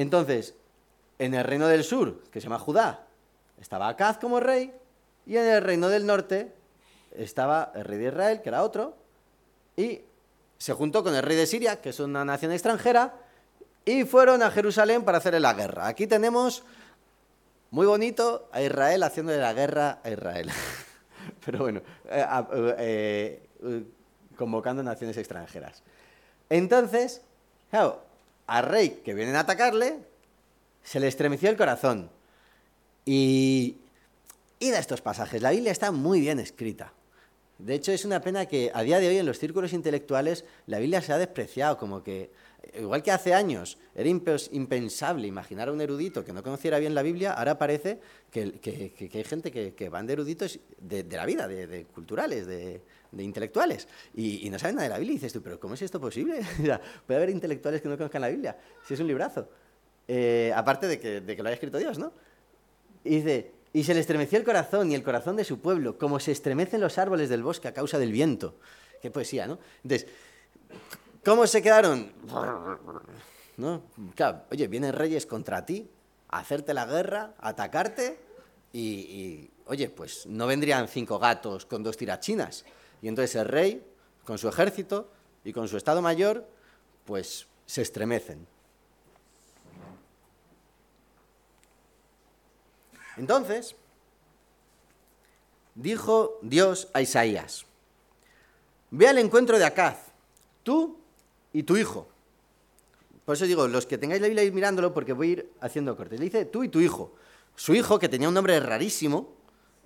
Entonces, 0.00 0.54
en 1.18 1.34
el 1.34 1.44
reino 1.44 1.68
del 1.68 1.84
sur, 1.84 2.22
que 2.30 2.40
se 2.40 2.44
llama 2.44 2.58
Judá, 2.58 3.06
estaba 3.60 3.86
Acaz 3.86 4.16
como 4.16 4.40
rey 4.40 4.72
y 5.26 5.36
en 5.36 5.44
el 5.44 5.62
reino 5.62 5.90
del 5.90 6.06
norte 6.06 6.54
estaba 7.10 7.70
el 7.74 7.84
rey 7.84 7.98
de 7.98 8.06
Israel, 8.06 8.40
que 8.40 8.48
era 8.48 8.62
otro, 8.62 8.96
y 9.76 10.00
se 10.56 10.72
juntó 10.72 11.04
con 11.04 11.14
el 11.14 11.22
rey 11.22 11.36
de 11.36 11.46
Siria, 11.46 11.82
que 11.82 11.90
es 11.90 12.00
una 12.00 12.24
nación 12.24 12.50
extranjera, 12.50 13.12
y 13.84 14.04
fueron 14.04 14.42
a 14.42 14.50
Jerusalén 14.50 15.04
para 15.04 15.18
hacerle 15.18 15.38
la 15.38 15.52
guerra. 15.52 15.86
Aquí 15.86 16.06
tenemos 16.06 16.62
muy 17.70 17.84
bonito 17.84 18.48
a 18.52 18.62
Israel 18.62 19.02
haciéndole 19.02 19.36
la 19.36 19.52
guerra 19.52 19.98
a 20.02 20.08
Israel. 20.08 20.50
Pero 21.44 21.58
bueno, 21.58 21.82
eh, 22.06 22.26
eh, 22.78 23.48
eh, 23.64 23.84
convocando 24.34 24.82
naciones 24.82 25.18
extranjeras. 25.18 25.82
Entonces, 26.48 27.20
claro, 27.70 28.08
al 28.50 28.64
rey 28.64 29.00
que 29.04 29.14
vienen 29.14 29.36
a 29.36 29.40
atacarle, 29.40 29.98
se 30.82 30.98
le 30.98 31.06
estremeció 31.06 31.48
el 31.50 31.56
corazón. 31.56 32.10
Y, 33.04 33.76
y 34.58 34.70
de 34.70 34.78
estos 34.78 35.00
pasajes, 35.02 35.40
la 35.40 35.52
Biblia 35.52 35.70
está 35.70 35.92
muy 35.92 36.20
bien 36.20 36.40
escrita. 36.40 36.92
De 37.64 37.74
hecho, 37.74 37.92
es 37.92 38.04
una 38.04 38.20
pena 38.20 38.46
que 38.46 38.70
a 38.72 38.82
día 38.82 38.98
de 38.98 39.08
hoy 39.08 39.18
en 39.18 39.26
los 39.26 39.38
círculos 39.38 39.72
intelectuales 39.72 40.44
la 40.66 40.78
Biblia 40.78 41.02
se 41.02 41.12
ha 41.12 41.18
despreciado, 41.18 41.76
como 41.76 42.02
que, 42.02 42.30
igual 42.78 43.02
que 43.02 43.10
hace 43.10 43.34
años 43.34 43.78
era 43.94 44.08
impensable 44.08 45.26
imaginar 45.26 45.68
a 45.68 45.72
un 45.72 45.80
erudito 45.80 46.24
que 46.24 46.32
no 46.32 46.42
conociera 46.42 46.78
bien 46.78 46.94
la 46.94 47.02
Biblia, 47.02 47.32
ahora 47.32 47.58
parece 47.58 48.00
que, 48.30 49.10
hay 49.12 49.24
gente 49.24 49.52
que, 49.52 49.88
van 49.88 50.06
de 50.06 50.14
eruditos 50.14 50.58
de, 50.78 51.04
la 51.04 51.26
vida, 51.26 51.46
de, 51.48 51.84
culturales, 51.86 52.46
de, 52.46 52.82
intelectuales, 53.18 53.88
y, 54.14 54.48
no 54.50 54.58
saben 54.58 54.76
nada 54.76 54.88
de 54.88 54.94
la 54.94 54.98
Biblia. 54.98 55.12
Y 55.12 55.16
dices 55.16 55.32
tú, 55.32 55.42
pero 55.42 55.60
¿cómo 55.60 55.74
es 55.74 55.82
esto 55.82 56.00
posible? 56.00 56.40
Puede 57.06 57.16
haber 57.16 57.30
intelectuales 57.30 57.82
que 57.82 57.88
no 57.88 57.96
conozcan 57.96 58.22
la 58.22 58.28
Biblia, 58.28 58.56
si 58.86 58.94
es 58.94 59.00
un 59.00 59.06
librazo. 59.06 59.48
Eh, 60.08 60.52
aparte 60.56 60.88
de 60.88 60.98
que, 60.98 61.20
de 61.20 61.36
que 61.36 61.42
lo 61.42 61.48
haya 61.48 61.54
escrito 61.54 61.78
Dios, 61.78 61.98
¿no? 61.98 62.12
Y 63.04 63.16
dice, 63.16 63.52
y 63.72 63.84
se 63.84 63.94
le 63.94 64.00
estremeció 64.00 64.38
el 64.38 64.44
corazón 64.44 64.90
y 64.90 64.94
el 64.94 65.02
corazón 65.02 65.36
de 65.36 65.44
su 65.44 65.60
pueblo, 65.60 65.98
como 65.98 66.18
se 66.20 66.32
estremecen 66.32 66.80
los 66.80 66.98
árboles 66.98 67.28
del 67.28 67.42
bosque 67.42 67.68
a 67.68 67.74
causa 67.74 67.98
del 67.98 68.12
viento. 68.12 68.56
Qué 69.00 69.10
poesía, 69.10 69.46
¿no? 69.46 69.58
Entonces, 69.82 70.08
¿cómo 71.24 71.46
se 71.46 71.62
quedaron? 71.62 72.12
¿No? 73.56 73.82
Claro, 74.14 74.42
oye, 74.50 74.66
vienen 74.68 74.92
reyes 74.92 75.26
contra 75.26 75.64
ti 75.64 75.88
a 76.28 76.38
hacerte 76.38 76.74
la 76.74 76.86
guerra, 76.86 77.34
a 77.38 77.50
atacarte, 77.50 78.18
y, 78.72 79.50
oye, 79.66 79.90
pues 79.90 80.26
no 80.26 80.46
vendrían 80.46 80.86
cinco 80.88 81.18
gatos 81.18 81.66
con 81.66 81.82
dos 81.82 81.96
tirachinas. 81.96 82.64
Y 83.02 83.08
entonces 83.08 83.34
el 83.36 83.46
rey, 83.46 83.84
con 84.24 84.38
su 84.38 84.48
ejército 84.48 85.10
y 85.44 85.52
con 85.52 85.68
su 85.68 85.76
estado 85.76 86.02
mayor, 86.02 86.46
pues 87.04 87.46
se 87.66 87.82
estremecen. 87.82 88.46
Entonces, 93.20 93.76
dijo 95.74 96.38
Dios 96.40 96.88
a 96.94 97.02
Isaías, 97.02 97.66
ve 98.90 99.08
al 99.08 99.18
encuentro 99.18 99.58
de 99.58 99.66
Acaz, 99.66 99.98
tú 100.62 100.96
y 101.52 101.64
tu 101.64 101.76
hijo. 101.76 102.08
Por 103.26 103.36
eso 103.36 103.44
digo, 103.44 103.68
los 103.68 103.84
que 103.84 103.98
tengáis 103.98 104.22
la 104.22 104.28
Biblia 104.28 104.42
ir 104.42 104.54
mirándolo, 104.54 104.94
porque 104.94 105.12
voy 105.12 105.28
a 105.28 105.32
ir 105.32 105.52
haciendo 105.60 105.94
cortes. 105.98 106.18
Le 106.18 106.24
dice 106.24 106.46
tú 106.46 106.64
y 106.64 106.70
tu 106.70 106.80
hijo. 106.80 107.12
Su 107.56 107.74
hijo, 107.74 107.98
que 107.98 108.08
tenía 108.08 108.26
un 108.26 108.32
nombre 108.32 108.58
rarísimo, 108.58 109.34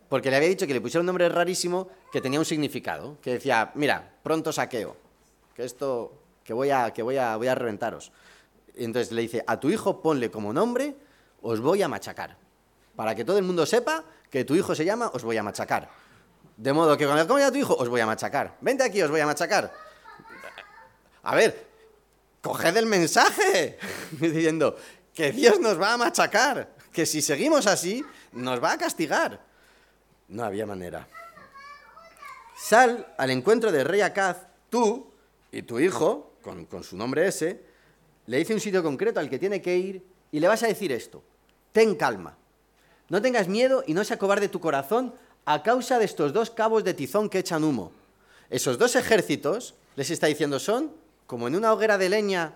porque 0.08 0.30
le 0.30 0.36
había 0.36 0.48
dicho 0.48 0.68
que 0.68 0.74
le 0.74 0.80
pusiera 0.80 1.00
un 1.00 1.06
nombre 1.06 1.28
rarísimo 1.28 1.88
que 2.12 2.20
tenía 2.20 2.38
un 2.38 2.44
significado, 2.44 3.18
que 3.20 3.32
decía, 3.32 3.72
mira, 3.74 4.14
pronto 4.22 4.52
saqueo, 4.52 4.96
que 5.56 5.64
esto, 5.64 6.12
que 6.44 6.52
voy 6.52 6.70
a, 6.70 6.92
que 6.92 7.02
voy 7.02 7.16
a, 7.16 7.36
voy 7.36 7.48
a 7.48 7.56
reventaros. 7.56 8.12
Entonces 8.76 9.10
le 9.10 9.22
dice, 9.22 9.42
a 9.44 9.58
tu 9.58 9.70
hijo 9.70 10.00
ponle 10.02 10.30
como 10.30 10.52
nombre, 10.52 10.94
os 11.42 11.60
voy 11.60 11.82
a 11.82 11.88
machacar 11.88 12.43
para 12.96 13.14
que 13.14 13.24
todo 13.24 13.38
el 13.38 13.44
mundo 13.44 13.66
sepa 13.66 14.04
que 14.30 14.44
tu 14.44 14.54
hijo 14.54 14.74
se 14.74 14.84
llama, 14.84 15.10
os 15.12 15.22
voy 15.22 15.36
a 15.36 15.42
machacar. 15.42 15.88
De 16.56 16.72
modo 16.72 16.96
que 16.96 17.06
cuando 17.06 17.38
llama 17.38 17.50
tu 17.50 17.58
hijo, 17.58 17.74
os 17.74 17.88
voy 17.88 18.00
a 18.00 18.06
machacar. 18.06 18.56
Vente 18.60 18.84
aquí, 18.84 19.02
os 19.02 19.10
voy 19.10 19.20
a 19.20 19.26
machacar. 19.26 19.72
A 21.24 21.34
ver, 21.34 21.66
coged 22.40 22.76
el 22.76 22.86
mensaje 22.86 23.78
diciendo 24.12 24.76
que 25.12 25.32
Dios 25.32 25.58
nos 25.60 25.80
va 25.80 25.94
a 25.94 25.96
machacar, 25.96 26.74
que 26.92 27.06
si 27.06 27.22
seguimos 27.22 27.66
así, 27.66 28.04
nos 28.32 28.62
va 28.62 28.72
a 28.72 28.78
castigar. 28.78 29.40
No 30.28 30.44
había 30.44 30.66
manera. 30.66 31.08
Sal 32.56 33.14
al 33.18 33.30
encuentro 33.30 33.72
del 33.72 33.84
rey 33.84 34.00
Acaz, 34.00 34.46
tú 34.70 35.10
y 35.50 35.62
tu 35.62 35.80
hijo, 35.80 36.34
con, 36.42 36.66
con 36.66 36.84
su 36.84 36.96
nombre 36.96 37.26
ese, 37.26 37.64
le 38.26 38.38
dice 38.38 38.54
un 38.54 38.60
sitio 38.60 38.82
concreto 38.82 39.20
al 39.20 39.28
que 39.28 39.38
tiene 39.38 39.60
que 39.60 39.76
ir 39.76 40.04
y 40.30 40.40
le 40.40 40.48
vas 40.48 40.62
a 40.62 40.68
decir 40.68 40.92
esto. 40.92 41.22
Ten 41.72 41.96
calma 41.96 42.36
no 43.08 43.20
tengas 43.20 43.48
miedo 43.48 43.84
y 43.86 43.94
no 43.94 44.04
se 44.04 44.14
acobarde 44.14 44.48
tu 44.48 44.60
corazón 44.60 45.14
a 45.44 45.62
causa 45.62 45.98
de 45.98 46.04
estos 46.04 46.32
dos 46.32 46.50
cabos 46.50 46.84
de 46.84 46.94
tizón 46.94 47.28
que 47.28 47.38
echan 47.38 47.64
humo. 47.64 47.92
Esos 48.50 48.78
dos 48.78 48.96
ejércitos, 48.96 49.74
les 49.96 50.10
está 50.10 50.26
diciendo, 50.26 50.58
son 50.58 50.92
como 51.26 51.48
en 51.48 51.56
una 51.56 51.72
hoguera 51.72 51.98
de 51.98 52.08
leña 52.08 52.54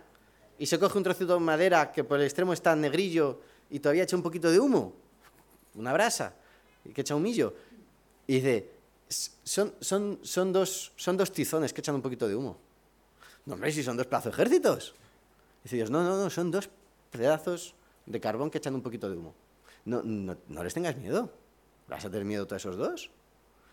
y 0.58 0.66
se 0.66 0.78
coge 0.78 0.98
un 0.98 1.04
trocito 1.04 1.34
de 1.34 1.40
madera 1.40 1.92
que 1.92 2.04
por 2.04 2.18
el 2.18 2.24
extremo 2.24 2.52
está 2.52 2.74
negrillo 2.74 3.40
y 3.70 3.80
todavía 3.80 4.02
echa 4.02 4.16
un 4.16 4.22
poquito 4.22 4.50
de 4.50 4.58
humo, 4.58 4.94
una 5.74 5.92
brasa, 5.92 6.34
que 6.94 7.00
echa 7.00 7.14
humillo. 7.14 7.54
Y 8.26 8.34
dice, 8.36 8.70
son, 9.08 9.74
son, 9.80 10.18
son, 10.22 10.52
dos, 10.52 10.92
son 10.96 11.16
dos 11.16 11.32
tizones 11.32 11.72
que 11.72 11.80
echan 11.80 11.94
un 11.94 12.02
poquito 12.02 12.26
de 12.26 12.34
humo. 12.34 12.56
No, 13.46 13.54
hombre, 13.54 13.72
si 13.72 13.82
son 13.82 13.96
dos 13.96 14.06
pedazos 14.06 14.36
de 14.36 14.42
ejércitos. 14.42 14.94
Dice 15.64 15.76
Dios, 15.76 15.90
no, 15.90 16.02
no, 16.02 16.22
no, 16.22 16.30
son 16.30 16.50
dos 16.50 16.68
pedazos 17.10 17.74
de 18.06 18.20
carbón 18.20 18.50
que 18.50 18.58
echan 18.58 18.74
un 18.74 18.82
poquito 18.82 19.08
de 19.08 19.16
humo. 19.16 19.34
No, 19.88 20.02
no, 20.02 20.62
les 20.62 20.74
tengas 20.74 20.96
miedo. 20.96 21.32
¿Vas 21.88 22.04
a 22.04 22.10
tener 22.10 22.26
miedo 22.26 22.46
a 22.50 22.56
esos 22.56 22.76
dos? 22.76 23.10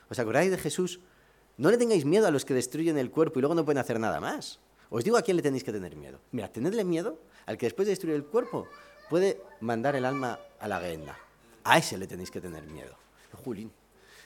¿Os 0.10 0.18
acordáis 0.18 0.50
de 0.50 0.58
Jesús? 0.58 1.02
No 1.58 1.70
le 1.70 1.78
tengáis 1.78 2.06
miedo 2.06 2.26
a 2.26 2.32
los 2.32 2.46
que 2.46 2.54
destruyen 2.54 2.98
el 2.98 3.12
cuerpo 3.12 3.40
y 3.40 3.42
luego 3.42 3.54
no 3.54 3.66
pueden 3.66 3.80
hacer 3.80 4.00
nada 4.00 4.22
más. 4.22 4.60
Os 4.90 5.04
digo 5.04 5.18
a 5.18 5.22
quién 5.22 5.36
le 5.36 5.44
tenéis 5.44 5.66
que 5.66 5.74
tener 5.74 5.98
miedo. 5.98 6.22
Mira, 6.32 6.48
tenedle 6.48 6.86
miedo 6.86 7.20
al 7.46 7.58
que 7.58 7.66
después 7.66 7.86
de 7.86 7.92
destruir 7.92 8.16
el 8.16 8.24
cuerpo 8.24 8.66
puede 9.10 9.42
mandar 9.60 9.98
el 9.98 10.06
alma 10.06 10.40
a 10.58 10.68
la 10.70 10.80
guenda. 10.80 11.18
A 11.66 11.78
ese 11.78 11.98
le 11.98 12.08
tenéis 12.08 12.32
que 12.32 12.40
tener 12.40 12.64
miedo. 12.64 12.96
Julín. 13.44 13.70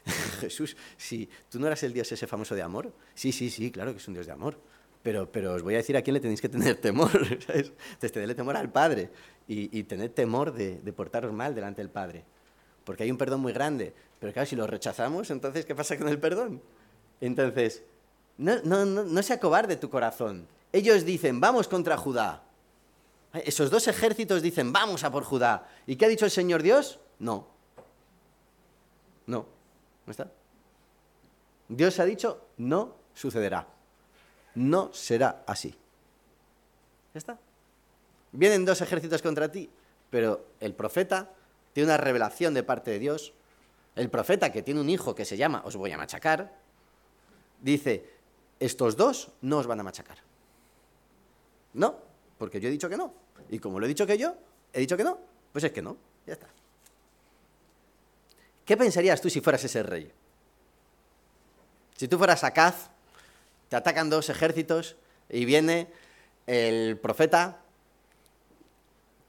Jesús, 0.39 0.77
si 0.95 1.27
tú 1.49 1.59
no 1.59 1.65
eras 1.65 1.81
el 1.81 1.91
Dios 1.91 2.11
ese 2.11 2.27
famoso 2.27 2.53
de 2.53 2.61
amor. 2.61 2.93
Sí, 3.15 3.31
sí, 3.31 3.49
sí, 3.49 3.71
claro 3.71 3.93
que 3.93 3.97
es 3.97 4.07
un 4.07 4.13
Dios 4.13 4.27
de 4.27 4.31
amor. 4.31 4.59
Pero, 5.03 5.31
pero 5.31 5.53
os 5.53 5.63
voy 5.63 5.75
a 5.75 5.77
decir 5.77 5.95
a 5.95 6.01
quién 6.01 6.13
le 6.13 6.19
tenéis 6.19 6.41
que 6.41 6.49
tener 6.49 6.75
temor. 6.81 7.11
¿sabes? 7.11 7.71
Entonces, 7.77 8.11
tenerle 8.11 8.35
temor 8.35 8.57
al 8.57 8.71
Padre 8.71 9.09
y, 9.47 9.83
tener 9.83 10.09
temor 10.09 10.53
de, 10.53 10.93
portaros 10.93 11.33
mal 11.33 11.55
delante 11.55 11.81
del 11.81 11.89
Padre. 11.89 12.23
Porque 12.83 13.03
hay 13.03 13.11
un 13.11 13.17
perdón 13.17 13.41
muy 13.41 13.53
grande. 13.53 13.93
Pero 14.19 14.33
claro, 14.33 14.47
si 14.47 14.55
lo 14.55 14.67
rechazamos, 14.67 15.31
entonces, 15.31 15.65
¿qué 15.65 15.73
pasa 15.75 15.97
con 15.97 16.09
el 16.09 16.19
perdón? 16.19 16.61
Entonces, 17.21 17.83
no, 18.37 18.61
no, 18.63 18.85
no, 18.85 19.03
no 19.03 19.23
se 19.23 19.37
tu 19.37 19.89
corazón. 19.89 20.47
Ellos 20.71 21.05
dicen, 21.05 21.39
vamos 21.39 21.67
contra 21.67 21.97
Judá. 21.97 22.43
Esos 23.33 23.69
dos 23.69 23.87
ejércitos 23.87 24.41
dicen, 24.41 24.71
vamos 24.71 25.03
a 25.03 25.11
por 25.11 25.23
Judá. 25.23 25.67
¿Y 25.87 25.95
qué 25.95 26.05
ha 26.05 26.09
dicho 26.09 26.25
el 26.25 26.31
Señor 26.31 26.61
Dios? 26.61 26.99
No. 27.19 27.47
No. 29.25 29.45
¿No 30.05 30.11
está? 30.11 30.31
Dios 31.67 31.99
ha 31.99 32.05
dicho, 32.05 32.45
no 32.57 32.95
sucederá. 33.13 33.67
No 34.59 34.91
será 34.93 35.43
así. 35.47 35.73
¿Ya 37.13 37.17
está? 37.17 37.39
Vienen 38.33 38.65
dos 38.65 38.81
ejércitos 38.81 39.21
contra 39.21 39.49
ti, 39.49 39.69
pero 40.09 40.47
el 40.59 40.73
profeta 40.73 41.31
tiene 41.71 41.87
una 41.87 41.97
revelación 41.97 42.53
de 42.53 42.63
parte 42.63 42.91
de 42.91 42.99
Dios. 42.99 43.31
El 43.95 44.09
profeta 44.09 44.51
que 44.51 44.61
tiene 44.61 44.81
un 44.81 44.89
hijo 44.89 45.15
que 45.15 45.23
se 45.23 45.37
llama, 45.37 45.61
os 45.63 45.77
voy 45.77 45.93
a 45.93 45.97
machacar, 45.97 46.59
dice, 47.61 48.05
estos 48.59 48.97
dos 48.97 49.31
no 49.41 49.59
os 49.59 49.65
van 49.65 49.79
a 49.79 49.83
machacar. 49.83 50.17
No, 51.73 51.95
porque 52.37 52.59
yo 52.59 52.67
he 52.67 52.71
dicho 52.71 52.89
que 52.89 52.97
no. 52.97 53.13
Y 53.49 53.59
como 53.59 53.79
lo 53.79 53.85
he 53.85 53.89
dicho 53.89 54.05
que 54.05 54.17
yo, 54.17 54.35
he 54.73 54.81
dicho 54.81 54.97
que 54.97 55.05
no, 55.05 55.19
pues 55.53 55.63
es 55.63 55.71
que 55.71 55.81
no. 55.81 55.95
Ya 56.27 56.33
está. 56.33 56.47
¿Qué 58.65 58.75
pensarías 58.75 59.21
tú 59.21 59.29
si 59.29 59.39
fueras 59.39 59.63
ese 59.63 59.83
rey? 59.83 60.11
Si 61.95 62.09
tú 62.09 62.17
fueras 62.17 62.43
Acaz, 62.43 62.89
te 63.69 63.75
atacan 63.75 64.09
dos 64.09 64.29
ejércitos 64.29 64.97
y 65.29 65.45
viene 65.45 65.87
el 66.47 66.97
profeta 66.97 67.61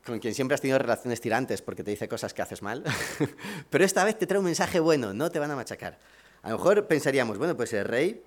con 0.04 0.18
quien 0.18 0.34
siempre 0.34 0.54
has 0.54 0.60
tenido 0.60 0.78
relaciones 0.78 1.20
tirantes 1.20 1.62
porque 1.62 1.84
te 1.84 1.90
dice 1.90 2.08
cosas 2.08 2.32
que 2.32 2.42
haces 2.42 2.62
mal, 2.62 2.82
pero 3.70 3.84
esta 3.84 4.02
vez 4.02 4.18
te 4.18 4.26
trae 4.26 4.38
un 4.38 4.46
mensaje 4.46 4.80
bueno, 4.80 5.12
no 5.12 5.30
te 5.30 5.38
van 5.38 5.50
a 5.50 5.56
machacar. 5.56 5.98
A 6.42 6.50
lo 6.50 6.56
mejor 6.56 6.86
pensaríamos, 6.86 7.36
bueno, 7.36 7.56
pues 7.56 7.72
el 7.74 7.84
rey 7.84 8.24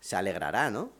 se 0.00 0.16
alegrará, 0.16 0.70
¿no? 0.70 0.90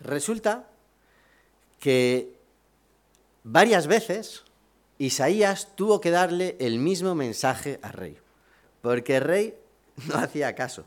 Resulta 0.00 0.68
que 1.80 2.36
varias 3.42 3.86
veces 3.86 4.44
Isaías 4.98 5.74
tuvo 5.74 6.00
que 6.00 6.10
darle 6.10 6.56
el 6.60 6.78
mismo 6.78 7.14
mensaje 7.14 7.78
al 7.82 7.92
rey, 7.92 8.18
porque 8.80 9.16
el 9.16 9.22
rey 9.22 9.54
no 10.08 10.16
hacía 10.16 10.54
caso. 10.54 10.84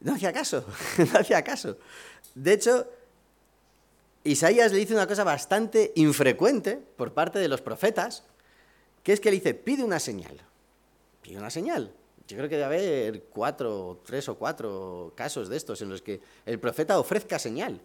No 0.00 0.14
hacía 0.14 0.32
caso, 0.32 0.64
no 1.12 1.18
hacía 1.18 1.42
caso. 1.42 1.76
De 2.34 2.52
hecho, 2.52 2.86
Isaías 4.24 4.72
le 4.72 4.78
dice 4.78 4.94
una 4.94 5.06
cosa 5.06 5.24
bastante 5.24 5.92
infrecuente 5.96 6.78
por 6.96 7.12
parte 7.12 7.38
de 7.38 7.48
los 7.48 7.60
profetas, 7.60 8.22
que 9.02 9.12
es 9.12 9.20
que 9.20 9.30
le 9.30 9.36
dice, 9.36 9.54
pide 9.54 9.82
una 9.82 9.98
señal. 9.98 10.40
Pide 11.22 11.38
una 11.38 11.50
señal. 11.50 11.92
Yo 12.28 12.36
creo 12.36 12.48
que 12.48 12.56
debe 12.56 12.64
haber 12.64 13.22
cuatro, 13.24 14.00
tres 14.06 14.28
o 14.28 14.36
cuatro 14.36 15.12
casos 15.16 15.48
de 15.48 15.56
estos 15.56 15.82
en 15.82 15.90
los 15.90 16.00
que 16.00 16.20
el 16.46 16.60
profeta 16.60 16.98
ofrezca 16.98 17.38
señal. 17.38 17.80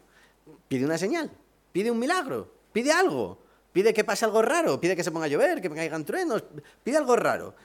Pide 0.68 0.86
una 0.86 0.98
señal, 0.98 1.32
pide 1.72 1.90
un 1.90 1.98
milagro, 1.98 2.52
pide 2.72 2.92
algo, 2.92 3.40
pide 3.76 3.94
que 3.94 4.06
pase 4.06 4.24
algo 4.24 4.42
raro, 4.42 4.80
pide 4.80 4.96
que 4.96 5.04
se 5.04 5.12
ponga 5.12 5.26
a 5.26 5.28
llover, 5.28 5.60
que 5.60 5.70
caigan 5.70 6.06
truenos, 6.06 6.46
pide 6.82 6.96
algo 6.96 7.18
raro. 7.18 7.56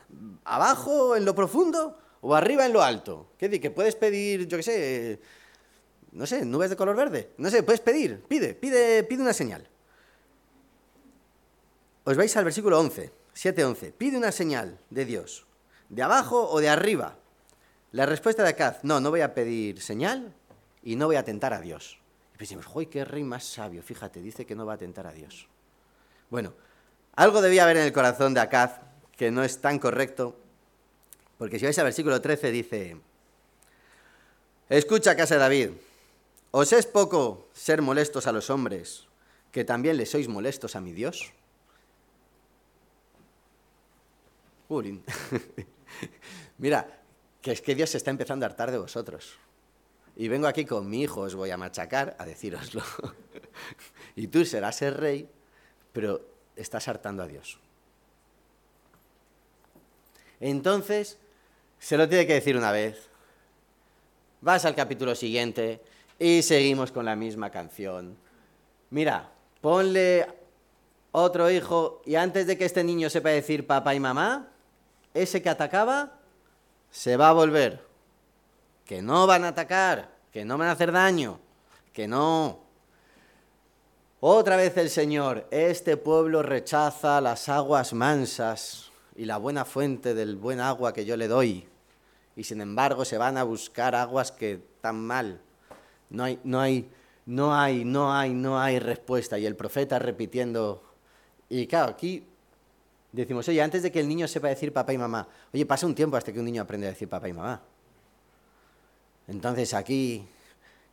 Abajo, 0.43 1.15
en 1.15 1.25
lo 1.25 1.37
profundo, 1.37 1.97
o 2.21 2.35
arriba, 2.35 2.67
en 2.67 2.73
lo 2.73 2.83
alto. 2.83 3.31
¿Qué 3.39 3.47
decir? 3.47 3.63
Que 3.63 3.71
puedes 3.71 3.95
pedir, 3.95 4.49
yo 4.49 4.57
qué 4.57 4.63
sé, 4.65 5.21
no 6.11 6.27
sé, 6.27 6.45
nubes 6.45 6.69
de 6.69 6.75
color 6.75 6.97
verde. 6.97 7.31
No 7.39 7.49
sé, 7.49 7.63
puedes 7.63 7.81
pedir, 7.81 8.25
pide, 8.27 8.55
pide, 8.55 9.05
pide 9.05 9.23
una 9.23 9.33
señal. 9.33 9.69
Os 12.03 12.17
vais 12.17 12.37
al 12.37 12.45
versículo 12.45 12.81
11, 12.81 13.13
7-11. 13.33 13.93
Pide 13.93 14.19
una 14.19 14.33
señal 14.33 14.81
de 14.91 15.05
Dios. 15.05 15.47
¿De 15.91 16.03
abajo 16.03 16.51
o 16.51 16.59
de 16.59 16.71
arriba? 16.71 17.19
La 17.93 18.05
respuesta 18.05 18.43
de 18.43 18.49
Acaz, 18.49 18.83
no, 18.83 18.99
no 18.99 19.11
voy 19.11 19.21
a 19.21 19.33
pedir 19.33 19.81
señal 19.81 20.35
y 20.83 20.97
no 20.97 21.07
voy 21.07 21.15
a 21.15 21.25
tentar 21.25 21.55
a 21.55 21.61
Dios. 21.61 22.01
Y 22.35 22.39
pensamos, 22.39 22.67
¡joy, 22.67 22.87
qué 22.87 23.05
rey 23.05 23.23
más 23.23 23.45
sabio! 23.45 23.81
Fíjate, 23.81 24.21
dice 24.21 24.45
que 24.45 24.57
no 24.57 24.67
va 24.67 24.73
a 24.73 24.79
tentar 24.79 25.07
a 25.07 25.13
Dios. 25.13 25.50
Bueno, 26.31 26.55
algo 27.17 27.43
debía 27.43 27.65
haber 27.65 27.77
en 27.77 27.85
el 27.85 27.93
corazón 27.93 28.35
de 28.35 28.41
Acaz 28.41 28.81
que 29.17 29.31
no 29.31 29.45
es 29.45 29.61
tan 29.61 29.79
correcto, 29.79 30.37
porque 31.37 31.59
si 31.59 31.67
vais 31.67 31.79
al 31.79 31.85
versículo 31.85 32.21
13 32.21 32.51
dice, 32.51 32.97
escucha 34.69 35.17
casa 35.17 35.35
de 35.35 35.41
David, 35.41 35.71
¿os 36.53 36.73
es 36.73 36.87
poco 36.87 37.49
ser 37.53 37.83
molestos 37.83 38.27
a 38.27 38.33
los 38.33 38.49
hombres, 38.49 39.07
que 39.53 39.65
también 39.65 39.97
le 39.97 40.07
sois 40.07 40.29
molestos 40.29 40.77
a 40.77 40.81
mi 40.81 40.93
Dios? 40.93 41.33
Mira, 46.59 47.03
que 47.43 47.53
es 47.53 47.61
que 47.61 47.75
Dios 47.75 47.91
se 47.91 47.97
está 47.99 48.11
empezando 48.11 48.47
a 48.47 48.49
hartar 48.49 48.71
de 48.71 48.79
vosotros. 48.79 49.37
Y 50.17 50.29
vengo 50.29 50.47
aquí 50.47 50.65
con 50.65 50.89
mi 50.89 51.03
hijo, 51.03 51.23
os 51.23 51.35
voy 51.35 51.51
a 51.51 51.57
machacar 51.57 52.17
a 52.19 52.25
decíroslo. 52.25 52.83
y 54.17 54.29
tú 54.29 54.45
serás 54.45 54.81
el 54.83 54.95
rey, 54.95 55.29
pero 55.93 56.21
estás 56.57 56.89
hartando 56.89 57.23
a 57.23 57.27
Dios. 57.27 57.59
Entonces, 60.41 61.19
se 61.79 61.97
lo 61.97 62.09
tiene 62.09 62.27
que 62.27 62.35
decir 62.35 62.57
una 62.57 62.73
vez. 62.73 63.09
Vas 64.41 64.65
al 64.65 64.75
capítulo 64.75 65.15
siguiente 65.15 65.81
y 66.19 66.43
seguimos 66.43 66.93
con 66.93 67.05
la 67.05 67.17
misma 67.17 67.51
canción. 67.51 68.17
Mira, 68.91 69.31
ponle 69.61 70.27
otro 71.13 71.51
hijo 71.51 72.03
y 72.05 72.15
antes 72.15 72.47
de 72.47 72.57
que 72.57 72.65
este 72.65 72.85
niño 72.85 73.11
sepa 73.11 73.31
decir 73.31 73.67
papá 73.67 73.95
y 73.95 74.01
mamá, 74.01 74.49
ese 75.13 75.43
que 75.43 75.49
atacaba 75.49 76.19
se 76.91 77.17
va 77.17 77.31
a 77.31 77.33
volver. 77.33 77.85
Que 78.85 79.03
no 79.03 79.27
van 79.27 79.45
a 79.45 79.49
atacar, 79.49 80.11
que 80.33 80.45
no 80.45 80.59
van 80.59 80.69
a 80.69 80.73
hacer 80.73 80.93
daño, 80.93 81.39
que 81.93 82.09
no. 82.09 82.61
Otra 84.21 84.57
vez 84.57 84.77
el 84.77 84.91
Señor, 84.91 85.47
este 85.51 85.97
pueblo 85.97 86.43
rechaza 86.43 87.21
las 87.21 87.49
aguas 87.49 87.93
mansas 87.95 88.91
y 89.17 89.25
la 89.25 89.39
buena 89.39 89.65
fuente 89.65 90.15
del 90.15 90.37
buen 90.37 90.61
agua 90.61 90.93
que 90.93 91.05
yo 91.05 91.17
le 91.17 91.27
doy. 91.27 91.67
Y 92.37 92.45
sin 92.45 92.61
embargo 92.61 93.05
se 93.05 93.19
van 93.19 93.39
a 93.39 93.45
buscar 93.45 93.95
aguas 93.95 94.31
que 94.31 94.53
están 94.53 95.01
mal. 95.01 95.41
No 96.11 96.25
hay, 96.25 96.39
no 96.45 96.61
hay, 96.61 96.91
no 97.27 97.55
hay, 97.55 97.85
no 97.85 98.13
hay, 98.13 98.35
no 98.35 98.61
hay 98.61 98.79
respuesta. 98.79 99.39
Y 99.39 99.47
el 99.47 99.57
profeta 99.57 99.99
repitiendo. 99.99 100.83
Y 101.49 101.67
claro, 101.67 101.93
aquí 101.93 102.27
Decimos, 103.13 103.49
oye, 103.49 103.61
antes 103.61 103.83
de 103.83 103.91
que 103.91 104.01
el 104.01 104.09
niño 104.09 104.29
sepa 104.29 104.49
decir 104.49 104.73
papá 104.73 104.93
y 104.93 104.99
mamá, 104.99 105.27
oye, 105.53 105.67
pasa 105.67 105.87
un 105.87 105.95
tiempo 105.95 106.17
hasta 106.17 106.33
que 106.33 106.39
un 106.39 106.45
niño 106.45 106.63
aprende 106.63 106.87
a 106.87 106.91
decir 106.91 107.09
papá 107.09 107.29
y 107.29 107.33
mamá. 107.33 107.61
Entonces 109.27 109.75
aquí, 109.75 110.27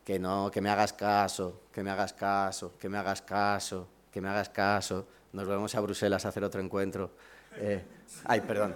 que 0.07 0.19
no, 0.19 0.49
que 0.49 0.61
me 0.61 0.69
hagas 0.69 0.93
caso, 0.93 1.63
que 1.69 1.83
me 1.83 1.91
hagas 1.91 2.13
caso, 2.13 2.77
que 2.79 2.87
me 2.87 2.97
hagas 2.97 3.21
caso, 3.21 3.89
que 4.09 4.21
me 4.21 4.29
hagas 4.29 4.47
caso. 4.47 5.05
Nos 5.33 5.45
vamos 5.45 5.75
a 5.75 5.81
Bruselas 5.81 6.25
a 6.25 6.29
hacer 6.29 6.45
otro 6.45 6.61
encuentro. 6.61 7.11
Eh, 7.57 7.83
ay, 8.23 8.39
perdón. 8.39 8.73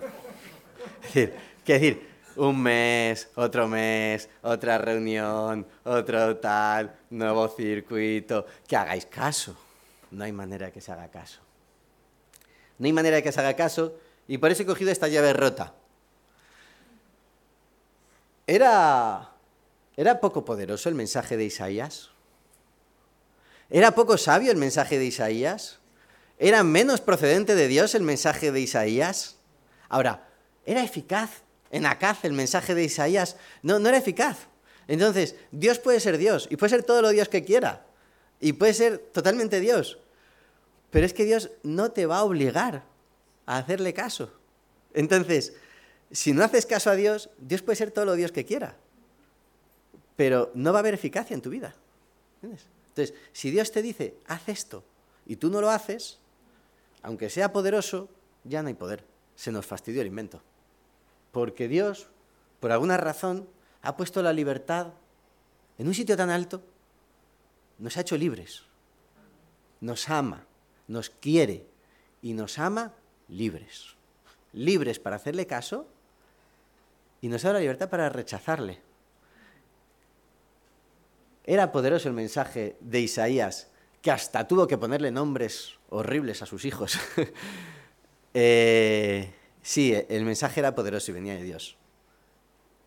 ¿qué 1.13 1.32
decir? 1.65 2.06
Un 2.36 2.62
mes, 2.62 3.30
otro 3.36 3.65
mes, 3.70 4.28
otra 4.41 4.78
reunión, 4.78 5.65
otro 5.86 6.36
tal, 6.36 6.98
nuevo 7.12 7.48
circuito. 7.48 8.46
Que 8.67 8.76
hagáis 8.76 9.06
caso. 9.06 9.56
No 10.12 10.26
hay 10.26 10.34
manera 10.34 10.65
de 10.65 10.74
que 10.74 10.82
se 10.82 10.91
haga 10.91 11.08
caso. 11.08 11.39
No 12.78 12.88
hay 12.88 12.91
manera 12.91 13.15
de 13.15 13.24
que 13.24 13.32
se 13.32 13.39
haga 13.39 13.56
caso 13.56 13.98
y 14.28 14.38
por 14.38 14.52
eso 14.52 14.63
he 14.63 14.65
cogido 14.65 14.91
esta 14.91 15.08
llave 15.08 15.32
rota. 15.32 15.76
¿Era, 18.46 19.31
¿Era 20.02 20.20
poco 20.20 20.44
poderoso 20.44 20.90
el 20.90 20.96
mensaje 20.96 21.38
de 21.38 21.46
Isaías? 21.46 22.10
¿Era 23.70 23.94
poco 23.94 24.18
sabio 24.18 24.50
el 24.50 24.58
mensaje 24.58 24.98
de 24.98 25.06
Isaías? 25.06 25.78
¿Era 26.40 26.64
menos 26.64 27.02
procedente 27.02 27.54
de 27.54 27.68
Dios 27.68 27.94
el 27.94 28.02
mensaje 28.02 28.52
de 28.52 28.62
Isaías? 28.62 29.36
Ahora, 29.90 30.28
¿era 30.66 30.84
eficaz 30.84 31.44
en 31.70 31.86
Acaz 31.86 32.26
el 32.26 32.34
mensaje 32.34 32.74
de 32.74 32.84
Isaías? 32.84 33.36
No, 33.62 33.78
no 33.78 33.90
era 33.90 34.00
eficaz. 34.00 34.48
Entonces, 34.88 35.36
Dios 35.52 35.78
puede 35.78 36.00
ser 36.00 36.18
Dios 36.18 36.48
y 36.50 36.56
puede 36.56 36.72
ser 36.72 36.82
todo 36.82 37.04
lo 37.04 37.10
Dios 37.10 37.30
que 37.30 37.44
quiera. 37.44 37.86
Y 38.40 38.54
puede 38.54 38.74
ser 38.74 38.98
totalmente 38.98 39.60
Dios. 39.60 40.00
Pero 40.90 41.06
es 41.06 41.14
que 41.14 41.26
Dios 41.26 41.52
no 41.62 41.92
te 41.92 42.08
va 42.08 42.18
a 42.18 42.24
obligar 42.24 42.86
a 43.46 43.58
hacerle 43.60 43.94
caso. 43.94 44.34
Entonces, 44.96 45.54
si 46.10 46.34
no 46.34 46.44
haces 46.44 46.66
caso 46.66 46.90
a 46.90 46.96
Dios, 46.96 47.30
Dios 47.38 47.62
puede 47.62 47.76
ser 47.76 47.92
todo 47.92 48.06
lo 48.06 48.16
Dios 48.16 48.32
que 48.32 48.46
quiera. 48.46 48.81
Pero 50.22 50.52
no 50.54 50.72
va 50.72 50.78
a 50.78 50.82
haber 50.82 50.94
eficacia 50.94 51.34
en 51.34 51.42
tu 51.42 51.50
vida. 51.50 51.74
¿Entiendes? 52.36 52.68
Entonces, 52.90 53.16
si 53.32 53.50
Dios 53.50 53.72
te 53.72 53.82
dice, 53.82 54.14
haz 54.28 54.50
esto, 54.50 54.84
y 55.26 55.38
tú 55.38 55.50
no 55.50 55.62
lo 55.62 55.72
haces, 55.72 56.20
aunque 57.02 57.28
sea 57.28 57.52
poderoso, 57.52 58.08
ya 58.44 58.62
no 58.62 58.68
hay 58.68 58.76
poder. 58.76 59.04
Se 59.36 59.52
nos 59.52 59.66
fastidió 59.66 60.00
el 60.02 60.10
invento. 60.10 60.44
porque 61.32 61.68
Dios, 61.68 62.08
por 62.60 62.72
alguna 62.72 62.98
razón, 62.98 63.50
ha 63.82 63.98
puesto 63.98 64.22
la 64.22 64.32
libertad 64.32 64.94
en 65.80 65.88
un 65.88 65.96
sitio 65.96 66.16
tan 66.16 66.30
alto, 66.30 66.62
nos 67.80 67.98
ha 67.98 68.02
hecho 68.02 68.16
libres, 68.16 68.62
nos 69.80 70.08
ama, 70.08 70.46
nos 70.88 71.10
quiere 71.10 71.66
y 72.22 72.34
nos 72.34 72.60
ama 72.60 72.94
libres. 73.28 73.96
Libres 74.54 75.00
para 75.00 75.16
hacerle 75.16 75.48
caso 75.48 75.88
y 77.22 77.28
nos 77.28 77.42
da 77.42 77.54
la 77.54 77.60
libertad 77.60 77.90
para 77.90 78.08
rechazarle. 78.10 78.90
Era 81.52 81.74
poderoso 81.74 82.08
el 82.08 82.14
mensaje 82.14 82.78
de 82.80 83.02
Isaías, 83.02 83.68
que 84.02 84.10
hasta 84.10 84.48
tuvo 84.48 84.68
que 84.68 84.78
ponerle 84.78 85.12
nombres 85.12 85.74
horribles 85.90 86.42
a 86.42 86.46
sus 86.46 86.64
hijos. 86.64 86.98
Eh, 88.34 89.30
sí, 89.62 89.94
el 90.08 90.24
mensaje 90.24 90.62
era 90.62 90.74
poderoso 90.74 91.12
y 91.12 91.14
venía 91.14 91.34
de 91.34 91.44
Dios. 91.44 91.76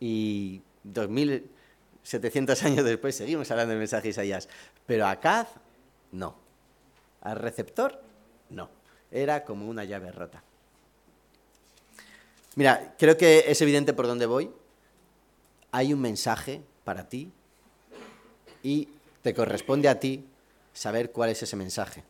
Y 0.00 0.62
2700 0.84 2.62
años 2.62 2.82
después 2.82 3.14
seguimos 3.14 3.50
hablando 3.50 3.72
del 3.72 3.80
mensaje 3.80 4.04
de 4.04 4.08
Isaías. 4.08 4.48
Pero 4.86 5.06
a 5.06 5.20
Caz, 5.20 5.48
no. 6.12 6.34
Al 7.20 7.36
receptor, 7.36 8.00
no. 8.48 8.70
Era 9.10 9.44
como 9.44 9.68
una 9.68 9.84
llave 9.84 10.10
rota. 10.12 10.42
Mira, 12.54 12.94
creo 12.98 13.18
que 13.18 13.44
es 13.48 13.60
evidente 13.60 13.92
por 13.92 14.06
dónde 14.06 14.24
voy. 14.24 14.50
Hay 15.72 15.92
un 15.92 16.00
mensaje 16.00 16.62
para 16.84 17.06
ti 17.06 17.30
y 18.64 18.88
te 19.22 19.32
corresponde 19.32 19.88
a 19.88 20.00
ti 20.00 20.24
saber 20.72 21.12
cuál 21.12 21.30
es 21.30 21.40
ese 21.42 21.54
mensaje. 21.54 22.02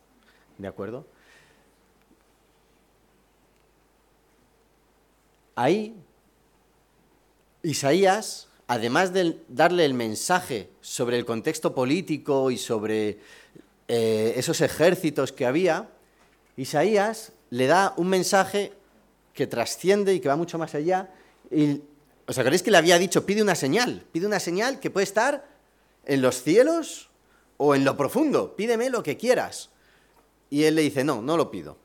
¿De 0.57 0.67
acuerdo? 0.67 1.05
Ahí, 5.53 5.95
Isaías, 7.61 8.47
además 8.67 9.13
de 9.13 9.37
darle 9.47 9.85
el 9.85 9.93
mensaje 9.93 10.69
sobre 10.81 11.17
el 11.17 11.25
contexto 11.25 11.75
político 11.75 12.49
y 12.51 12.57
sobre 12.57 13.19
eh, 13.87 14.33
esos 14.35 14.61
ejércitos 14.61 15.31
que 15.31 15.45
había, 15.45 15.89
Isaías 16.57 17.33
le 17.49 17.67
da 17.67 17.93
un 17.97 18.07
mensaje 18.07 18.73
que 19.33 19.45
trasciende 19.45 20.13
y 20.13 20.19
que 20.19 20.29
va 20.29 20.35
mucho 20.35 20.57
más 20.57 20.73
allá. 20.73 21.09
Y, 21.51 21.81
¿Os 22.27 22.37
acordáis 22.39 22.63
que 22.63 22.71
le 22.71 22.77
había 22.77 22.97
dicho, 22.97 23.25
pide 23.25 23.41
una 23.41 23.55
señal? 23.55 24.03
Pide 24.11 24.25
una 24.25 24.39
señal 24.39 24.79
que 24.79 24.89
puede 24.89 25.03
estar 25.03 25.54
en 26.05 26.21
los 26.21 26.41
cielos 26.41 27.09
o 27.57 27.75
en 27.75 27.85
lo 27.85 27.97
profundo. 27.97 28.55
Pídeme 28.55 28.89
lo 28.89 29.03
que 29.03 29.17
quieras. 29.17 29.69
Y 30.49 30.63
él 30.63 30.75
le 30.75 30.83
dice, 30.83 31.03
no, 31.03 31.21
no 31.21 31.37
lo 31.37 31.51
pido. 31.51 31.77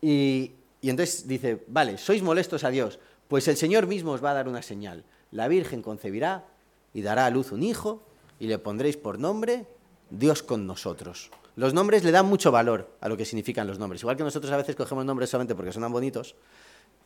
Y, 0.00 0.52
entonces 0.82 1.26
dice, 1.26 1.64
vale, 1.66 1.98
sois 1.98 2.22
molestos 2.22 2.64
a 2.64 2.70
Dios, 2.70 2.98
pues 3.26 3.48
el 3.48 3.56
Señor 3.56 3.86
mismo 3.86 4.12
os 4.12 4.24
va 4.24 4.30
a 4.30 4.34
dar 4.34 4.48
una 4.48 4.62
señal. 4.62 5.04
La 5.32 5.48
Virgen 5.48 5.82
concebirá 5.82 6.46
y 6.94 7.02
dará 7.02 7.26
a 7.26 7.30
luz 7.30 7.52
un 7.52 7.62
hijo 7.62 8.02
y 8.40 8.46
le 8.46 8.58
pondréis 8.58 8.96
por 8.96 9.18
nombre 9.18 9.66
Dios 10.10 10.42
con 10.42 10.66
nosotros. 10.66 11.30
Los 11.56 11.74
nombres 11.74 12.04
le 12.04 12.12
dan 12.12 12.26
mucho 12.26 12.52
valor 12.52 12.88
a 13.00 13.08
lo 13.08 13.16
que 13.16 13.24
significan 13.24 13.66
los 13.66 13.78
nombres. 13.78 14.02
Igual 14.02 14.16
que 14.16 14.22
nosotros 14.22 14.52
a 14.52 14.56
veces 14.56 14.76
cogemos 14.76 15.04
nombres 15.04 15.28
solamente 15.28 15.56
porque 15.56 15.72
suenan 15.72 15.92
bonitos, 15.92 16.36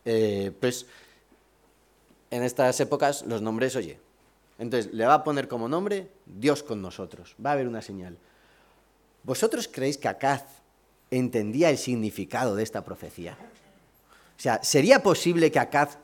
eh, 0.05 0.53
pues 0.61 0.87
en 2.31 2.43
estas 2.43 2.79
épocas 2.81 3.25
los 3.27 3.41
nombres, 3.41 3.75
oye, 3.77 3.99
entonces 4.63 4.95
le 4.95 5.05
va 5.05 5.15
a 5.15 5.25
poner 5.25 5.49
como 5.49 5.69
nombre 5.69 6.09
Dios 6.25 6.63
con 6.63 6.81
nosotros. 6.81 7.35
Va 7.45 7.51
a 7.51 7.53
haber 7.55 7.67
una 7.67 7.83
señal. 7.83 8.17
¿Vosotros 9.25 9.69
creéis 9.69 9.99
que 9.99 10.07
Acaz 10.07 10.45
entendía 11.11 11.69
el 11.69 11.79
significado 11.79 12.55
de 12.55 12.63
esta 12.63 12.85
profecía? 12.85 13.37
O 14.39 14.41
sea, 14.41 14.63
¿sería 14.63 15.03
posible 15.03 15.51
que 15.51 15.59
Acaz 15.59 15.99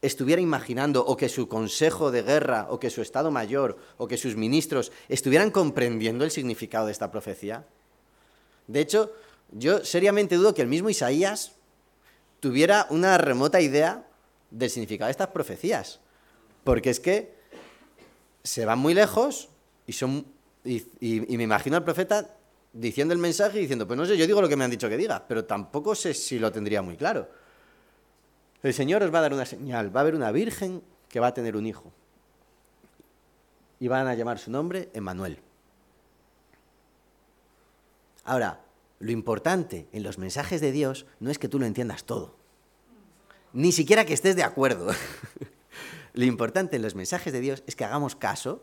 estuviera 0.00 0.40
imaginando 0.40 1.04
o 1.04 1.14
que 1.18 1.28
su 1.28 1.46
consejo 1.46 2.10
de 2.10 2.22
guerra 2.22 2.68
o 2.70 2.80
que 2.80 2.88
su 2.88 3.02
Estado 3.02 3.30
Mayor 3.30 3.76
o 3.98 4.08
que 4.08 4.16
sus 4.16 4.34
ministros 4.34 4.90
estuvieran 5.10 5.50
comprendiendo 5.50 6.24
el 6.24 6.30
significado 6.30 6.86
de 6.86 6.92
esta 6.92 7.10
profecía? 7.10 7.66
De 8.66 8.80
hecho, 8.80 9.12
yo 9.52 9.84
seriamente 9.84 10.36
dudo 10.36 10.54
que 10.54 10.62
el 10.62 10.68
mismo 10.68 10.88
Isaías 10.88 11.52
tuviera 12.40 12.86
una 12.88 13.18
remota 13.18 13.60
idea 13.60 14.06
del 14.50 14.70
significado 14.70 15.08
de 15.08 15.12
estas 15.12 15.28
profecías. 15.28 16.00
Porque 16.64 16.88
es 16.88 16.98
que 16.98 17.43
se 18.44 18.66
van 18.66 18.78
muy 18.78 18.94
lejos 18.94 19.48
y, 19.86 19.94
son, 19.94 20.26
y, 20.64 20.84
me 21.00 21.42
imagino 21.42 21.76
al 21.76 21.84
profeta 21.84 22.36
diciendo 22.72 23.14
el 23.14 23.20
mensaje 23.20 23.58
y 23.58 23.62
diciendo, 23.62 23.86
pues 23.86 23.96
no 23.96 24.04
sé, 24.04 24.16
yo 24.16 24.26
digo 24.26 24.42
lo 24.42 24.48
que 24.48 24.56
me 24.56 24.64
han 24.64 24.70
dicho 24.70 24.88
que 24.88 24.98
diga, 24.98 25.24
pero 25.26 25.46
tampoco 25.46 25.94
sé 25.94 26.12
si 26.12 26.38
lo 26.38 26.52
tendría 26.52 26.82
muy 26.82 26.96
claro. 26.96 27.28
El 28.62 28.74
Señor 28.74 29.02
os 29.02 29.12
va 29.12 29.18
a 29.18 29.22
dar 29.22 29.34
una 29.34 29.44
señal. 29.44 29.94
Va 29.94 30.00
a 30.00 30.02
haber 30.02 30.14
una 30.14 30.32
virgen 30.32 30.82
que 31.08 31.20
va 31.20 31.28
a 31.28 31.34
tener 31.34 31.54
un 31.56 31.66
hijo. 31.66 31.92
Y 33.78 33.88
van 33.88 34.06
a 34.06 34.14
llamar 34.14 34.38
su 34.38 34.50
nombre 34.50 34.88
Emmanuel. 34.94 35.38
Ahora, 38.24 38.60
lo 39.00 39.10
importante 39.10 39.86
en 39.92 40.02
los 40.02 40.16
mensajes 40.16 40.62
de 40.62 40.72
Dios 40.72 41.04
no 41.20 41.30
es 41.30 41.38
que 41.38 41.48
tú 41.48 41.58
lo 41.58 41.66
entiendas 41.66 42.04
todo. 42.04 42.36
Ni 43.52 43.70
siquiera 43.70 44.06
que 44.06 44.14
estés 44.14 44.34
de 44.34 44.44
acuerdo. 44.44 44.92
lo 46.14 46.24
importante 46.24 46.76
en 46.76 46.82
los 46.82 46.94
mensajes 46.94 47.32
de 47.32 47.40
Dios 47.40 47.62
es 47.66 47.74
que 47.74 47.84
hagamos 47.84 48.14
caso 48.14 48.62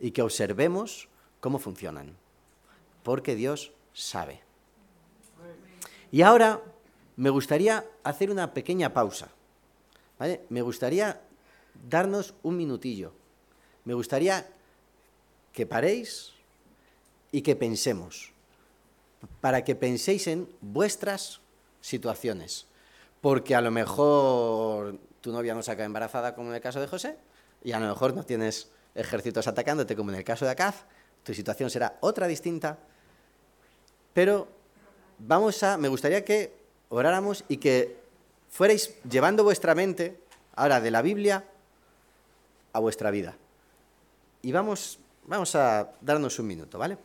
y 0.00 0.10
que 0.10 0.22
observemos 0.22 1.08
cómo 1.40 1.58
funcionan. 1.58 2.16
Porque 3.04 3.36
Dios 3.36 3.72
sabe. 3.92 4.40
Y 6.10 6.22
ahora 6.22 6.60
me 7.16 7.30
gustaría 7.30 7.86
hacer 8.02 8.30
una 8.30 8.52
pequeña 8.52 8.92
pausa. 8.92 9.28
Me 10.48 10.62
gustaría 10.62 11.20
darnos 11.88 12.34
un 12.42 12.56
minutillo. 12.56 13.12
Me 13.84 13.94
gustaría 13.94 14.46
que 15.52 15.66
paréis 15.66 16.32
y 17.30 17.42
que 17.42 17.54
pensemos, 17.54 18.32
para 19.40 19.62
que 19.64 19.76
penséis 19.76 20.26
en 20.26 20.48
vuestras 20.60 21.40
situaciones. 21.80 22.66
Porque 23.20 23.54
a 23.54 23.60
lo 23.60 23.70
mejor 23.70 24.98
tu 25.24 25.32
novia 25.32 25.54
no 25.54 25.62
saca 25.62 25.84
embarazada 25.84 26.34
como 26.34 26.50
en 26.50 26.56
el 26.56 26.60
caso 26.60 26.82
de 26.82 26.86
José, 26.86 27.16
y 27.62 27.72
a 27.72 27.80
lo 27.80 27.88
mejor 27.88 28.12
no 28.12 28.24
tienes 28.24 28.68
ejércitos 28.94 29.46
atacándote 29.46 29.96
como 29.96 30.10
en 30.10 30.18
el 30.18 30.24
caso 30.24 30.44
de 30.44 30.50
Acaz, 30.50 30.84
tu 31.22 31.32
situación 31.32 31.70
será 31.70 31.96
otra 32.00 32.26
distinta, 32.26 32.76
pero 34.12 34.46
vamos 35.18 35.62
a, 35.62 35.78
me 35.78 35.88
gustaría 35.88 36.26
que 36.26 36.52
oráramos 36.90 37.42
y 37.48 37.56
que 37.56 37.96
fuerais 38.50 38.96
llevando 39.10 39.44
vuestra 39.44 39.74
mente 39.74 40.20
ahora 40.56 40.82
de 40.82 40.90
la 40.90 41.00
Biblia 41.00 41.42
a 42.74 42.78
vuestra 42.80 43.10
vida. 43.10 43.34
Y 44.42 44.52
vamos, 44.52 44.98
vamos 45.24 45.54
a 45.54 45.90
darnos 46.02 46.38
un 46.38 46.48
minuto, 46.48 46.78
¿vale? 46.78 46.98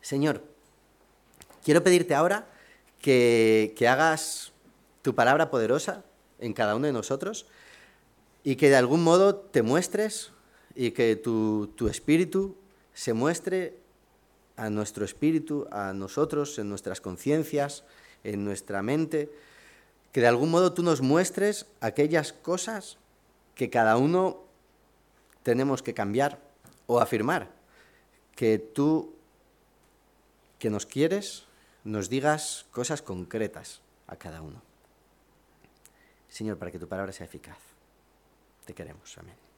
Señor, 0.00 0.40
quiero 1.64 1.82
pedirte 1.82 2.14
ahora 2.14 2.46
que, 3.00 3.74
que 3.76 3.88
hagas 3.88 4.52
tu 5.02 5.16
palabra 5.16 5.50
poderosa 5.50 6.04
en 6.40 6.52
cada 6.52 6.74
uno 6.76 6.86
de 6.86 6.92
nosotros 6.92 7.46
y 8.42 8.56
que 8.56 8.70
de 8.70 8.76
algún 8.76 9.04
modo 9.04 9.36
te 9.36 9.62
muestres 9.62 10.32
y 10.74 10.92
que 10.92 11.16
tu, 11.16 11.72
tu 11.76 11.88
espíritu 11.88 12.56
se 12.94 13.12
muestre 13.12 13.76
a 14.56 14.70
nuestro 14.70 15.04
espíritu, 15.04 15.66
a 15.70 15.92
nosotros, 15.92 16.58
en 16.58 16.68
nuestras 16.68 17.00
conciencias, 17.00 17.84
en 18.24 18.44
nuestra 18.44 18.82
mente, 18.82 19.30
que 20.12 20.20
de 20.20 20.26
algún 20.26 20.50
modo 20.50 20.72
tú 20.72 20.82
nos 20.82 21.00
muestres 21.00 21.66
aquellas 21.80 22.32
cosas 22.32 22.98
que 23.54 23.70
cada 23.70 23.96
uno 23.96 24.42
tenemos 25.42 25.82
que 25.82 25.94
cambiar 25.94 26.40
o 26.86 27.00
afirmar, 27.00 27.50
que 28.34 28.58
tú 28.58 29.14
que 30.58 30.70
nos 30.70 30.84
quieres 30.84 31.44
nos 31.84 32.10
digas 32.10 32.66
cosas 32.70 33.00
concretas 33.00 33.80
a 34.06 34.16
cada 34.16 34.42
uno. 34.42 34.69
Señor, 36.30 36.56
para 36.56 36.70
que 36.70 36.78
tu 36.78 36.88
palabra 36.88 37.12
sea 37.12 37.26
eficaz. 37.26 37.58
Te 38.64 38.72
queremos. 38.72 39.18
Amén. 39.18 39.49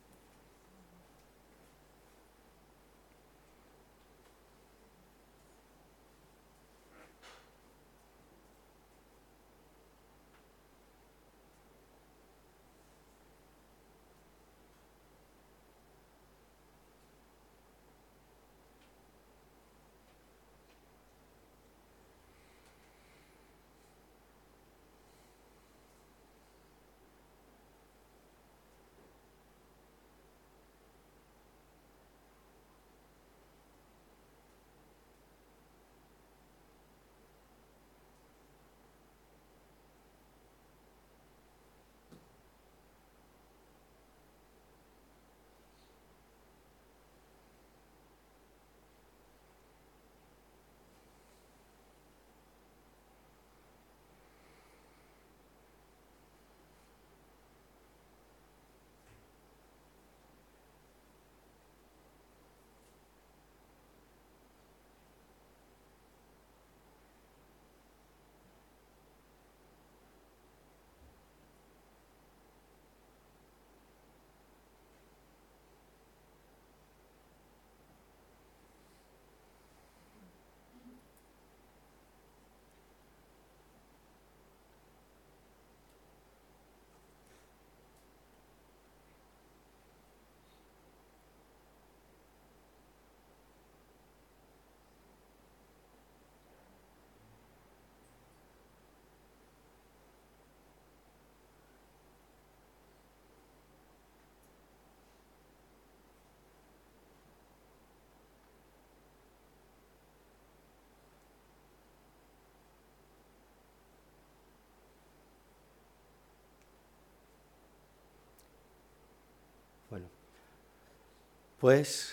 Pues, 121.63 122.11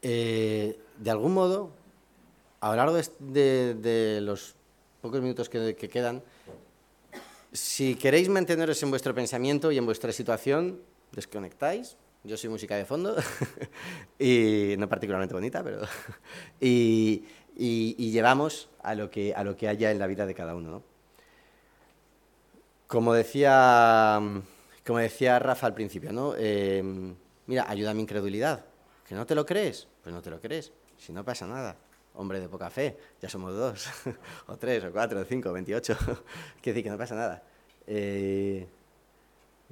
eh, 0.00 0.80
de 0.96 1.10
algún 1.10 1.34
modo, 1.34 1.72
a 2.60 2.70
lo 2.70 2.76
largo 2.76 2.96
de, 3.18 4.18
los 4.22 4.54
pocos 5.02 5.20
minutos 5.20 5.50
que, 5.50 5.76
que, 5.76 5.90
quedan, 5.90 6.22
si 7.52 7.96
queréis 7.96 8.30
manteneros 8.30 8.82
en 8.82 8.88
vuestro 8.88 9.14
pensamiento 9.14 9.70
y 9.70 9.76
en 9.76 9.84
vuestra 9.84 10.10
situación, 10.10 10.80
desconectáis. 11.12 11.98
Yo 12.24 12.38
soy 12.38 12.48
música 12.48 12.76
de 12.76 12.86
fondo, 12.86 13.14
y 14.18 14.74
no 14.78 14.88
particularmente 14.88 15.34
bonita, 15.34 15.62
pero... 15.62 15.82
y, 16.62 17.22
llevamos 17.58 18.70
a 18.82 18.94
lo, 18.94 19.10
que, 19.10 19.34
a 19.34 19.44
lo 19.44 19.54
que 19.54 19.68
haya 19.68 19.90
en 19.90 19.98
la 19.98 20.06
vida 20.06 20.24
de 20.24 20.34
cada 20.34 20.54
uno. 20.54 20.70
¿no? 20.70 20.82
Como 22.86 23.12
decía, 23.12 24.18
como 24.86 24.98
decía 24.98 25.38
Rafa 25.38 25.66
al 25.66 25.74
principio, 25.74 26.10
¿no? 26.10 26.32
Eh, 26.38 26.82
mira, 27.50 27.68
ayuda 27.68 27.90
a 27.90 27.94
mi 27.94 28.02
incredulidad. 28.02 28.64
¿Que 29.08 29.16
no 29.16 29.26
te 29.26 29.34
lo 29.34 29.44
crees? 29.44 29.88
Pues 30.04 30.14
no 30.14 30.22
te 30.22 30.30
lo 30.30 30.40
crees. 30.40 30.72
Si 30.96 31.12
no 31.12 31.24
pasa 31.24 31.48
nada. 31.48 31.76
Hombre 32.14 32.38
de 32.38 32.48
poca 32.48 32.70
fe, 32.70 32.96
ya 33.20 33.28
somos 33.28 33.52
dos, 33.54 33.88
o 34.46 34.56
tres, 34.56 34.84
o 34.84 34.92
cuatro, 34.92 35.20
o 35.20 35.24
cinco, 35.24 35.52
veintiocho. 35.52 35.96
Quiere 36.62 36.74
decir 36.74 36.84
que 36.84 36.90
no 36.90 36.98
pasa 36.98 37.16
nada. 37.16 37.42
Eh, 37.88 38.68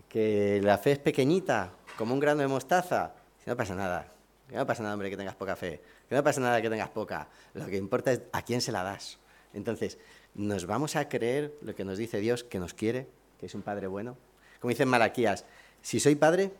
que 0.09 0.61
la 0.61 0.79
fe 0.79 0.93
es 0.93 0.99
pequeñita, 0.99 1.73
como 1.97 2.15
un 2.15 2.21
grano 2.21 2.41
de 2.41 2.49
mostaza. 2.49 3.15
Si 3.45 3.49
no 3.49 3.57
pasa 3.57 3.77
nada. 3.77 4.13
Que 4.49 4.57
no 4.57 4.67
pasa 4.67 4.83
nada, 4.83 4.95
hombre, 4.95 5.11
que 5.11 5.17
tengas 5.17 5.37
poca 5.37 5.55
fe. 5.55 5.81
Que 6.09 6.17
no 6.17 6.25
pasa 6.25 6.41
nada 6.41 6.61
que 6.61 6.71
tengas 6.71 6.89
poca. 6.89 7.29
Lo 7.55 7.67
que 7.67 7.77
importa 7.77 8.11
es 8.11 8.23
a 8.33 8.43
quién 8.43 8.61
se 8.61 8.73
la 8.73 8.83
das. 8.83 9.19
Entonces, 9.55 9.99
¿nos 10.35 10.67
vamos 10.67 10.97
a 10.97 11.09
creer 11.09 11.55
lo 11.63 11.77
que 11.77 11.85
nos 11.85 11.97
dice 11.97 12.19
Dios, 12.19 12.43
que 12.43 12.59
nos 12.59 12.75
quiere, 12.75 13.07
que 13.39 13.47
es 13.47 13.55
un 13.55 13.63
Padre 13.63 13.87
bueno? 13.87 14.17
Como 14.61 14.71
dicen 14.71 14.89
Malaquías, 14.89 15.45
si 15.81 16.01
soy 16.01 16.17
Padre, 16.17 16.53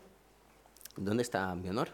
¿dónde 0.99 1.23
está 1.23 1.53
mi 1.55 1.69
honor? 1.69 1.89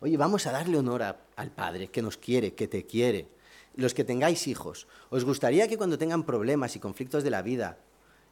Oye, 0.00 0.16
vamos 0.16 0.46
a 0.46 0.52
darle 0.52 0.78
honor 0.78 1.02
al 1.02 1.50
Padre, 1.50 1.88
que 1.88 2.02
nos 2.02 2.16
quiere, 2.16 2.54
que 2.54 2.68
te 2.68 2.86
quiere. 2.86 3.26
Los 3.74 3.94
que 3.94 4.04
tengáis 4.04 4.46
hijos, 4.46 4.86
¿os 5.10 5.24
gustaría 5.24 5.68
que 5.68 5.78
cuando 5.78 5.98
tengan 5.98 6.24
problemas 6.24 6.76
y 6.76 6.80
conflictos 6.80 7.24
de 7.24 7.30
la 7.30 7.42
vida, 7.42 7.78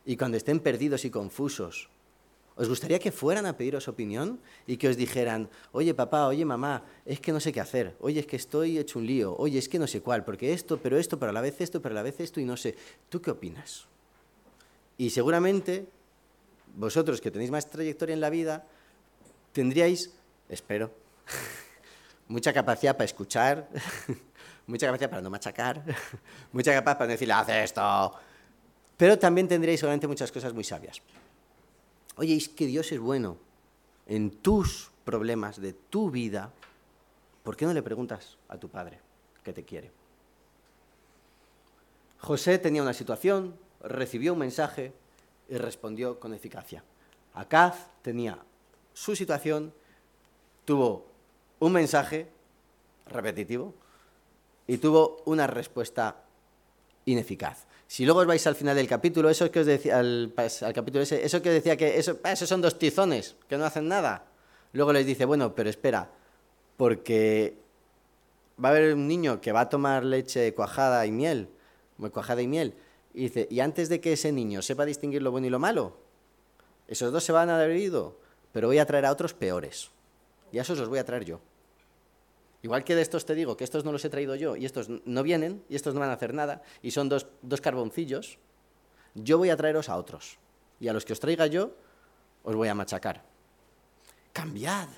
y 0.04 0.16
cuando 0.16 0.36
estén 0.36 0.60
perdidos 0.60 1.04
y 1.04 1.10
confusos, 1.10 1.88
¿Os 2.56 2.70
gustaría 2.70 2.98
que 2.98 3.12
fueran 3.12 3.44
a 3.44 3.54
pediros 3.54 3.86
opinión 3.86 4.40
y 4.66 4.78
que 4.78 4.88
os 4.88 4.96
dijeran, 4.96 5.50
oye 5.72 5.92
papá, 5.92 6.26
oye 6.26 6.42
mamá, 6.46 6.84
es 7.04 7.20
que 7.20 7.30
no 7.30 7.38
sé 7.38 7.52
qué 7.52 7.60
hacer, 7.60 7.94
oye 8.00 8.20
es 8.20 8.26
que 8.26 8.36
estoy 8.36 8.78
hecho 8.78 8.98
un 8.98 9.06
lío, 9.06 9.36
oye 9.36 9.58
es 9.58 9.68
que 9.68 9.78
no 9.78 9.86
sé 9.86 10.00
cuál, 10.00 10.24
porque 10.24 10.54
esto, 10.54 10.78
pero 10.78 10.96
esto, 10.96 11.18
pero 11.18 11.30
a 11.30 11.32
la 11.34 11.42
vez 11.42 11.60
esto, 11.60 11.82
pero 11.82 11.92
a 11.92 11.96
la 11.96 12.02
vez 12.02 12.18
esto 12.18 12.40
y 12.40 12.46
no 12.46 12.56
sé. 12.56 12.74
¿Tú 13.10 13.20
qué 13.20 13.30
opinas? 13.30 13.84
Y 14.96 15.10
seguramente 15.10 15.86
vosotros 16.76 17.20
que 17.20 17.30
tenéis 17.30 17.50
más 17.50 17.68
trayectoria 17.68 18.14
en 18.14 18.22
la 18.22 18.30
vida, 18.30 18.64
tendríais, 19.56 20.12
espero, 20.50 20.92
mucha 22.28 22.52
capacidad 22.52 22.92
para 22.92 23.06
escuchar, 23.06 23.66
mucha 24.66 24.86
capacidad 24.86 25.08
para 25.08 25.22
no 25.22 25.30
machacar, 25.30 25.82
mucha 26.52 26.74
capacidad 26.74 26.98
para 26.98 27.12
decirle, 27.12 27.32
haz 27.32 27.48
esto, 27.48 28.12
pero 28.98 29.18
también 29.18 29.48
tendríais 29.48 29.80
seguramente 29.80 30.06
muchas 30.06 30.30
cosas 30.30 30.52
muy 30.52 30.62
sabias. 30.62 31.00
Oye, 32.16 32.36
es 32.36 32.50
que 32.50 32.66
Dios 32.66 32.92
es 32.92 33.00
bueno 33.00 33.38
en 34.06 34.30
tus 34.30 34.90
problemas 35.06 35.58
de 35.58 35.72
tu 35.72 36.10
vida. 36.10 36.52
¿Por 37.42 37.56
qué 37.56 37.64
no 37.64 37.72
le 37.72 37.82
preguntas 37.82 38.36
a 38.48 38.58
tu 38.58 38.68
padre 38.68 39.00
que 39.42 39.54
te 39.54 39.64
quiere? 39.64 39.90
José 42.18 42.58
tenía 42.58 42.82
una 42.82 42.92
situación, 42.92 43.56
recibió 43.80 44.34
un 44.34 44.40
mensaje 44.40 44.92
y 45.48 45.56
respondió 45.56 46.20
con 46.20 46.34
eficacia. 46.34 46.82
Acaz 47.34 47.88
tenía 48.02 48.38
su 48.96 49.14
situación, 49.14 49.74
tuvo 50.64 51.04
un 51.58 51.70
mensaje 51.70 52.28
repetitivo 53.06 53.74
y 54.66 54.78
tuvo 54.78 55.22
una 55.26 55.46
respuesta 55.46 56.24
ineficaz. 57.04 57.66
Si 57.86 58.06
luego 58.06 58.20
os 58.20 58.26
vais 58.26 58.44
al 58.46 58.54
final 58.54 58.74
del 58.74 58.88
capítulo, 58.88 59.28
eso 59.28 59.50
que 59.50 59.60
os 59.60 59.66
decía, 59.66 59.98
al, 59.98 60.32
al 60.34 60.72
capítulo 60.72 61.02
ese, 61.02 61.22
eso 61.22 61.42
que 61.42 61.50
decía 61.50 61.76
que 61.76 61.98
eso, 61.98 62.18
ah, 62.24 62.32
esos 62.32 62.48
son 62.48 62.62
dos 62.62 62.78
tizones 62.78 63.36
que 63.50 63.58
no 63.58 63.66
hacen 63.66 63.86
nada. 63.86 64.24
Luego 64.72 64.94
les 64.94 65.04
dice, 65.04 65.26
bueno, 65.26 65.54
pero 65.54 65.68
espera, 65.68 66.10
porque 66.78 67.54
va 68.62 68.70
a 68.70 68.72
haber 68.72 68.94
un 68.94 69.06
niño 69.06 69.42
que 69.42 69.52
va 69.52 69.60
a 69.60 69.68
tomar 69.68 70.04
leche 70.04 70.54
cuajada 70.54 71.04
y 71.04 71.12
miel, 71.12 71.50
cuajada 72.12 72.40
y 72.40 72.46
miel, 72.46 72.72
y 73.12 73.24
dice, 73.24 73.46
y 73.50 73.60
antes 73.60 73.90
de 73.90 74.00
que 74.00 74.14
ese 74.14 74.32
niño 74.32 74.62
sepa 74.62 74.86
distinguir 74.86 75.20
lo 75.20 75.32
bueno 75.32 75.46
y 75.48 75.50
lo 75.50 75.58
malo, 75.58 75.98
esos 76.88 77.12
dos 77.12 77.22
se 77.22 77.32
van 77.32 77.50
a 77.50 77.56
haber 77.56 77.76
ido, 77.76 78.24
pero 78.56 78.68
voy 78.68 78.78
a 78.78 78.86
traer 78.86 79.04
a 79.04 79.12
otros 79.12 79.34
peores. 79.34 79.90
Y 80.50 80.58
a 80.58 80.62
esos 80.62 80.78
los 80.78 80.88
voy 80.88 80.98
a 80.98 81.04
traer 81.04 81.26
yo. 81.26 81.42
Igual 82.62 82.84
que 82.84 82.94
de 82.94 83.02
estos 83.02 83.26
te 83.26 83.34
digo 83.34 83.54
que 83.54 83.64
estos 83.64 83.84
no 83.84 83.92
los 83.92 84.02
he 84.06 84.08
traído 84.08 84.34
yo 84.34 84.56
y 84.56 84.64
estos 84.64 84.88
no 84.88 85.22
vienen 85.22 85.62
y 85.68 85.76
estos 85.76 85.92
no 85.92 86.00
van 86.00 86.08
a 86.08 86.14
hacer 86.14 86.32
nada 86.32 86.62
y 86.80 86.92
son 86.92 87.10
dos, 87.10 87.26
dos 87.42 87.60
carboncillos, 87.60 88.38
yo 89.14 89.36
voy 89.36 89.50
a 89.50 89.58
traeros 89.58 89.90
a 89.90 89.96
otros. 89.96 90.38
Y 90.80 90.88
a 90.88 90.94
los 90.94 91.04
que 91.04 91.12
os 91.12 91.20
traiga 91.20 91.46
yo, 91.48 91.72
os 92.44 92.56
voy 92.56 92.68
a 92.68 92.74
machacar. 92.74 93.24
Cambiad. 94.32 94.88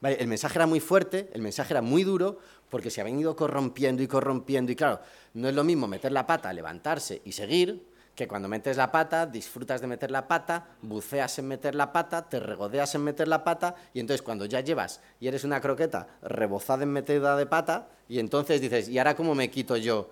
Vale, 0.00 0.14
el 0.20 0.28
mensaje 0.28 0.58
era 0.58 0.68
muy 0.68 0.78
fuerte, 0.78 1.30
el 1.32 1.42
mensaje 1.42 1.74
era 1.74 1.82
muy 1.82 2.04
duro, 2.04 2.38
porque 2.68 2.90
se 2.90 3.00
ha 3.00 3.04
venido 3.04 3.34
corrompiendo 3.34 4.04
y 4.04 4.06
corrompiendo. 4.06 4.70
Y 4.70 4.76
claro, 4.76 5.00
no 5.34 5.48
es 5.48 5.54
lo 5.56 5.64
mismo 5.64 5.88
meter 5.88 6.12
la 6.12 6.28
pata, 6.28 6.52
levantarse 6.52 7.22
y 7.24 7.32
seguir, 7.32 7.89
que 8.14 8.28
cuando 8.28 8.48
metes 8.48 8.76
la 8.76 8.92
pata, 8.92 9.26
disfrutas 9.26 9.80
de 9.80 9.86
meter 9.86 10.10
la 10.10 10.28
pata, 10.28 10.66
buceas 10.82 11.38
en 11.38 11.48
meter 11.48 11.74
la 11.74 11.92
pata, 11.92 12.28
te 12.28 12.38
regodeas 12.38 12.94
en 12.94 13.04
meter 13.04 13.28
la 13.28 13.44
pata, 13.44 13.74
y 13.94 14.00
entonces 14.00 14.22
cuando 14.22 14.44
ya 14.44 14.60
llevas 14.60 15.00
y 15.20 15.28
eres 15.28 15.44
una 15.44 15.60
croqueta 15.60 16.06
rebozada 16.22 16.82
en 16.82 16.92
metida 16.92 17.36
de 17.36 17.46
pata, 17.46 17.88
y 18.08 18.18
entonces 18.18 18.60
dices, 18.60 18.88
¿y 18.88 18.98
ahora 18.98 19.16
cómo 19.16 19.34
me 19.34 19.50
quito 19.50 19.76
yo 19.76 20.10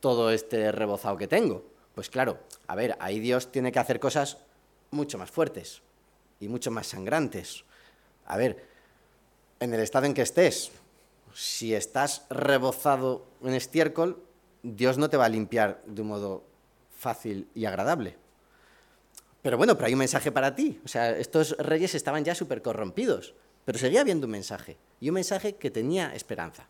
todo 0.00 0.30
este 0.30 0.70
rebozado 0.70 1.16
que 1.16 1.26
tengo? 1.26 1.64
Pues 1.94 2.10
claro, 2.10 2.38
a 2.66 2.76
ver, 2.76 2.96
ahí 3.00 3.18
Dios 3.18 3.50
tiene 3.50 3.72
que 3.72 3.78
hacer 3.80 3.98
cosas 3.98 4.38
mucho 4.90 5.18
más 5.18 5.30
fuertes 5.30 5.82
y 6.40 6.48
mucho 6.48 6.70
más 6.70 6.86
sangrantes. 6.86 7.64
A 8.26 8.36
ver, 8.36 8.64
en 9.58 9.74
el 9.74 9.80
estado 9.80 10.06
en 10.06 10.14
que 10.14 10.22
estés, 10.22 10.70
si 11.34 11.74
estás 11.74 12.24
rebozado 12.30 13.26
en 13.42 13.54
estiércol, 13.54 14.22
Dios 14.62 14.98
no 14.98 15.10
te 15.10 15.16
va 15.16 15.24
a 15.24 15.28
limpiar 15.28 15.80
de 15.86 16.02
un 16.02 16.08
modo 16.08 16.44
fácil 16.98 17.48
y 17.54 17.64
agradable. 17.64 18.16
Pero 19.40 19.56
bueno, 19.56 19.76
pero 19.76 19.86
hay 19.86 19.92
un 19.94 20.00
mensaje 20.00 20.32
para 20.32 20.54
ti. 20.54 20.80
O 20.84 20.88
sea, 20.88 21.16
estos 21.16 21.56
reyes 21.58 21.94
estaban 21.94 22.24
ya 22.24 22.34
súper 22.34 22.60
corrompidos, 22.60 23.34
pero 23.64 23.78
seguía 23.78 24.00
habiendo 24.00 24.26
un 24.26 24.32
mensaje. 24.32 24.76
Y 25.00 25.08
un 25.08 25.14
mensaje 25.14 25.54
que 25.54 25.70
tenía 25.70 26.14
esperanza. 26.14 26.66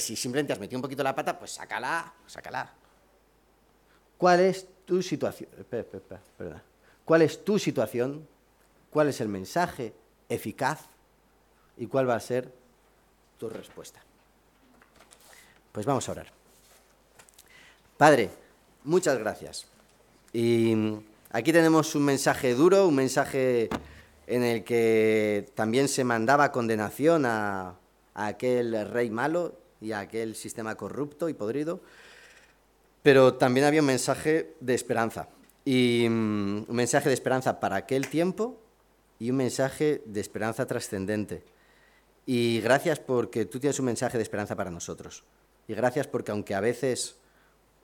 Si 0.00 0.16
simplemente 0.16 0.52
has 0.52 0.58
metido 0.58 0.78
un 0.78 0.82
poquito 0.82 1.02
la 1.02 1.14
pata, 1.14 1.38
pues 1.38 1.52
sácala, 1.52 2.12
sácala. 2.26 2.74
¿Cuál 4.18 4.40
es 4.40 4.66
tu 4.84 5.00
situación? 5.00 5.48
¿Cuál 7.04 7.22
es 7.22 7.44
tu 7.44 7.58
situación? 7.58 8.28
¿Cuál 8.90 9.08
es 9.08 9.20
el 9.20 9.28
mensaje 9.28 9.94
eficaz? 10.28 10.80
¿Y 11.76 11.86
cuál 11.86 12.08
va 12.08 12.16
a 12.16 12.20
ser 12.20 12.52
tu 13.38 13.48
respuesta? 13.48 14.02
Pues 15.72 15.86
vamos 15.86 16.08
a 16.08 16.12
orar. 16.12 16.26
Padre, 17.96 18.30
muchas 18.88 19.18
gracias. 19.18 19.66
Y 20.32 20.74
aquí 21.30 21.52
tenemos 21.52 21.94
un 21.94 22.04
mensaje 22.04 22.54
duro, 22.54 22.88
un 22.88 22.94
mensaje 22.94 23.68
en 24.26 24.42
el 24.42 24.64
que 24.64 25.50
también 25.54 25.88
se 25.88 26.04
mandaba 26.04 26.50
condenación 26.50 27.24
a, 27.26 27.76
aquel 28.14 28.88
rey 28.90 29.10
malo 29.10 29.54
y 29.80 29.92
a 29.92 30.00
aquel 30.00 30.34
sistema 30.34 30.74
corrupto 30.74 31.28
y 31.28 31.34
podrido, 31.34 31.80
pero 33.02 33.34
también 33.34 33.66
había 33.66 33.80
un 33.80 33.86
mensaje 33.86 34.54
de 34.58 34.74
esperanza. 34.74 35.28
Y 35.64 36.06
mm, 36.08 36.64
un 36.68 36.76
mensaje 36.76 37.08
de 37.08 37.14
esperanza 37.14 37.60
para 37.60 37.76
aquel 37.76 38.08
tiempo 38.08 38.58
y 39.20 39.30
un 39.30 39.36
mensaje 39.36 40.02
de 40.04 40.20
esperanza 40.20 40.66
trascendente. 40.66 41.44
Y 42.26 42.60
gracias 42.60 42.98
porque 42.98 43.44
tú 43.44 43.60
tienes 43.60 43.78
un 43.78 43.86
mensaje 43.86 44.18
de 44.18 44.22
esperanza 44.22 44.56
para 44.56 44.70
nosotros. 44.70 45.24
Y 45.68 45.74
gracias 45.74 46.06
porque 46.06 46.32
aunque 46.32 46.54
a 46.54 46.60
veces 46.60 47.16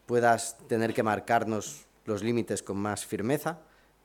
puedas 0.06 0.58
tener 0.68 0.94
que 0.94 1.02
marcarnos 1.02 1.86
los 2.04 2.22
límites 2.22 2.62
con 2.62 2.76
más 2.76 3.06
firmeza, 3.06 3.60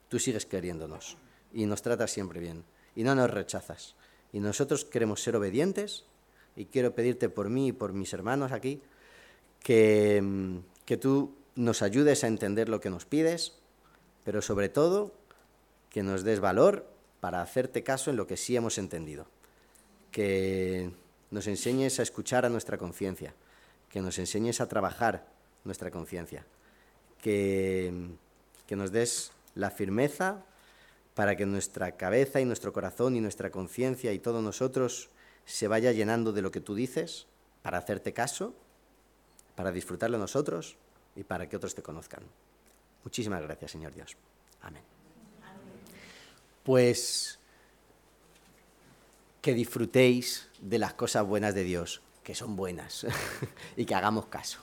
tú 0.07 0.19
sigues 0.19 0.45
queriéndonos 0.45 1.17
y 1.53 1.65
nos 1.65 1.81
tratas 1.81 2.11
siempre 2.11 2.39
bien 2.39 2.63
y 2.95 3.03
no 3.03 3.15
nos 3.15 3.29
rechazas. 3.29 3.95
Y 4.31 4.39
nosotros 4.39 4.85
queremos 4.85 5.21
ser 5.21 5.35
obedientes 5.35 6.05
y 6.55 6.65
quiero 6.65 6.93
pedirte 6.93 7.29
por 7.29 7.49
mí 7.49 7.69
y 7.69 7.71
por 7.71 7.93
mis 7.93 8.13
hermanos 8.13 8.51
aquí 8.51 8.81
que, 9.63 10.21
mm, 10.21 10.57
que 10.85 10.97
tú 10.97 11.35
nos 11.55 11.81
ayudes 11.81 12.23
a 12.23 12.27
entender 12.27 12.69
lo 12.69 12.79
que 12.79 12.89
nos 12.89 13.05
pides, 13.05 13.53
pero 14.23 14.41
sobre 14.41 14.69
todo 14.69 15.13
que 15.89 16.03
nos 16.03 16.23
des 16.23 16.39
valor 16.39 16.87
para 17.19 17.41
hacerte 17.41 17.83
caso 17.83 18.09
en 18.09 18.17
lo 18.17 18.27
que 18.27 18.37
sí 18.37 18.55
hemos 18.55 18.77
entendido. 18.77 19.27
Que 20.11 20.91
nos 21.31 21.47
enseñes 21.47 21.99
a 21.99 22.03
escuchar 22.03 22.45
a 22.45 22.49
nuestra 22.49 22.77
conciencia, 22.77 23.33
que 23.89 24.01
nos 24.01 24.17
enseñes 24.19 24.61
a 24.61 24.67
trabajar 24.67 25.27
nuestra 25.63 25.91
conciencia. 25.91 26.45
Que, 27.21 27.93
que 28.67 28.75
nos 28.75 28.91
des 28.91 29.31
la 29.55 29.71
firmeza 29.71 30.45
para 31.15 31.35
que 31.35 31.45
nuestra 31.45 31.97
cabeza 31.97 32.39
y 32.39 32.45
nuestro 32.45 32.71
corazón 32.71 33.15
y 33.15 33.19
nuestra 33.19 33.51
conciencia 33.51 34.13
y 34.13 34.19
todos 34.19 34.41
nosotros 34.41 35.09
se 35.45 35.67
vaya 35.67 35.91
llenando 35.91 36.31
de 36.31 36.41
lo 36.41 36.51
que 36.51 36.61
tú 36.61 36.75
dices, 36.75 37.27
para 37.61 37.77
hacerte 37.77 38.13
caso, 38.13 38.53
para 39.55 39.71
disfrutarlo 39.71 40.17
nosotros 40.17 40.77
y 41.15 41.23
para 41.23 41.49
que 41.49 41.57
otros 41.57 41.75
te 41.75 41.81
conozcan. 41.81 42.23
Muchísimas 43.03 43.41
gracias, 43.41 43.71
Señor 43.71 43.93
Dios. 43.93 44.15
Amén. 44.61 44.83
Pues 46.63 47.39
que 49.41 49.53
disfrutéis 49.53 50.47
de 50.61 50.79
las 50.79 50.93
cosas 50.93 51.25
buenas 51.25 51.55
de 51.55 51.63
Dios, 51.63 52.01
que 52.23 52.35
son 52.35 52.55
buenas, 52.55 53.07
y 53.75 53.85
que 53.85 53.95
hagamos 53.95 54.27
caso. 54.27 54.59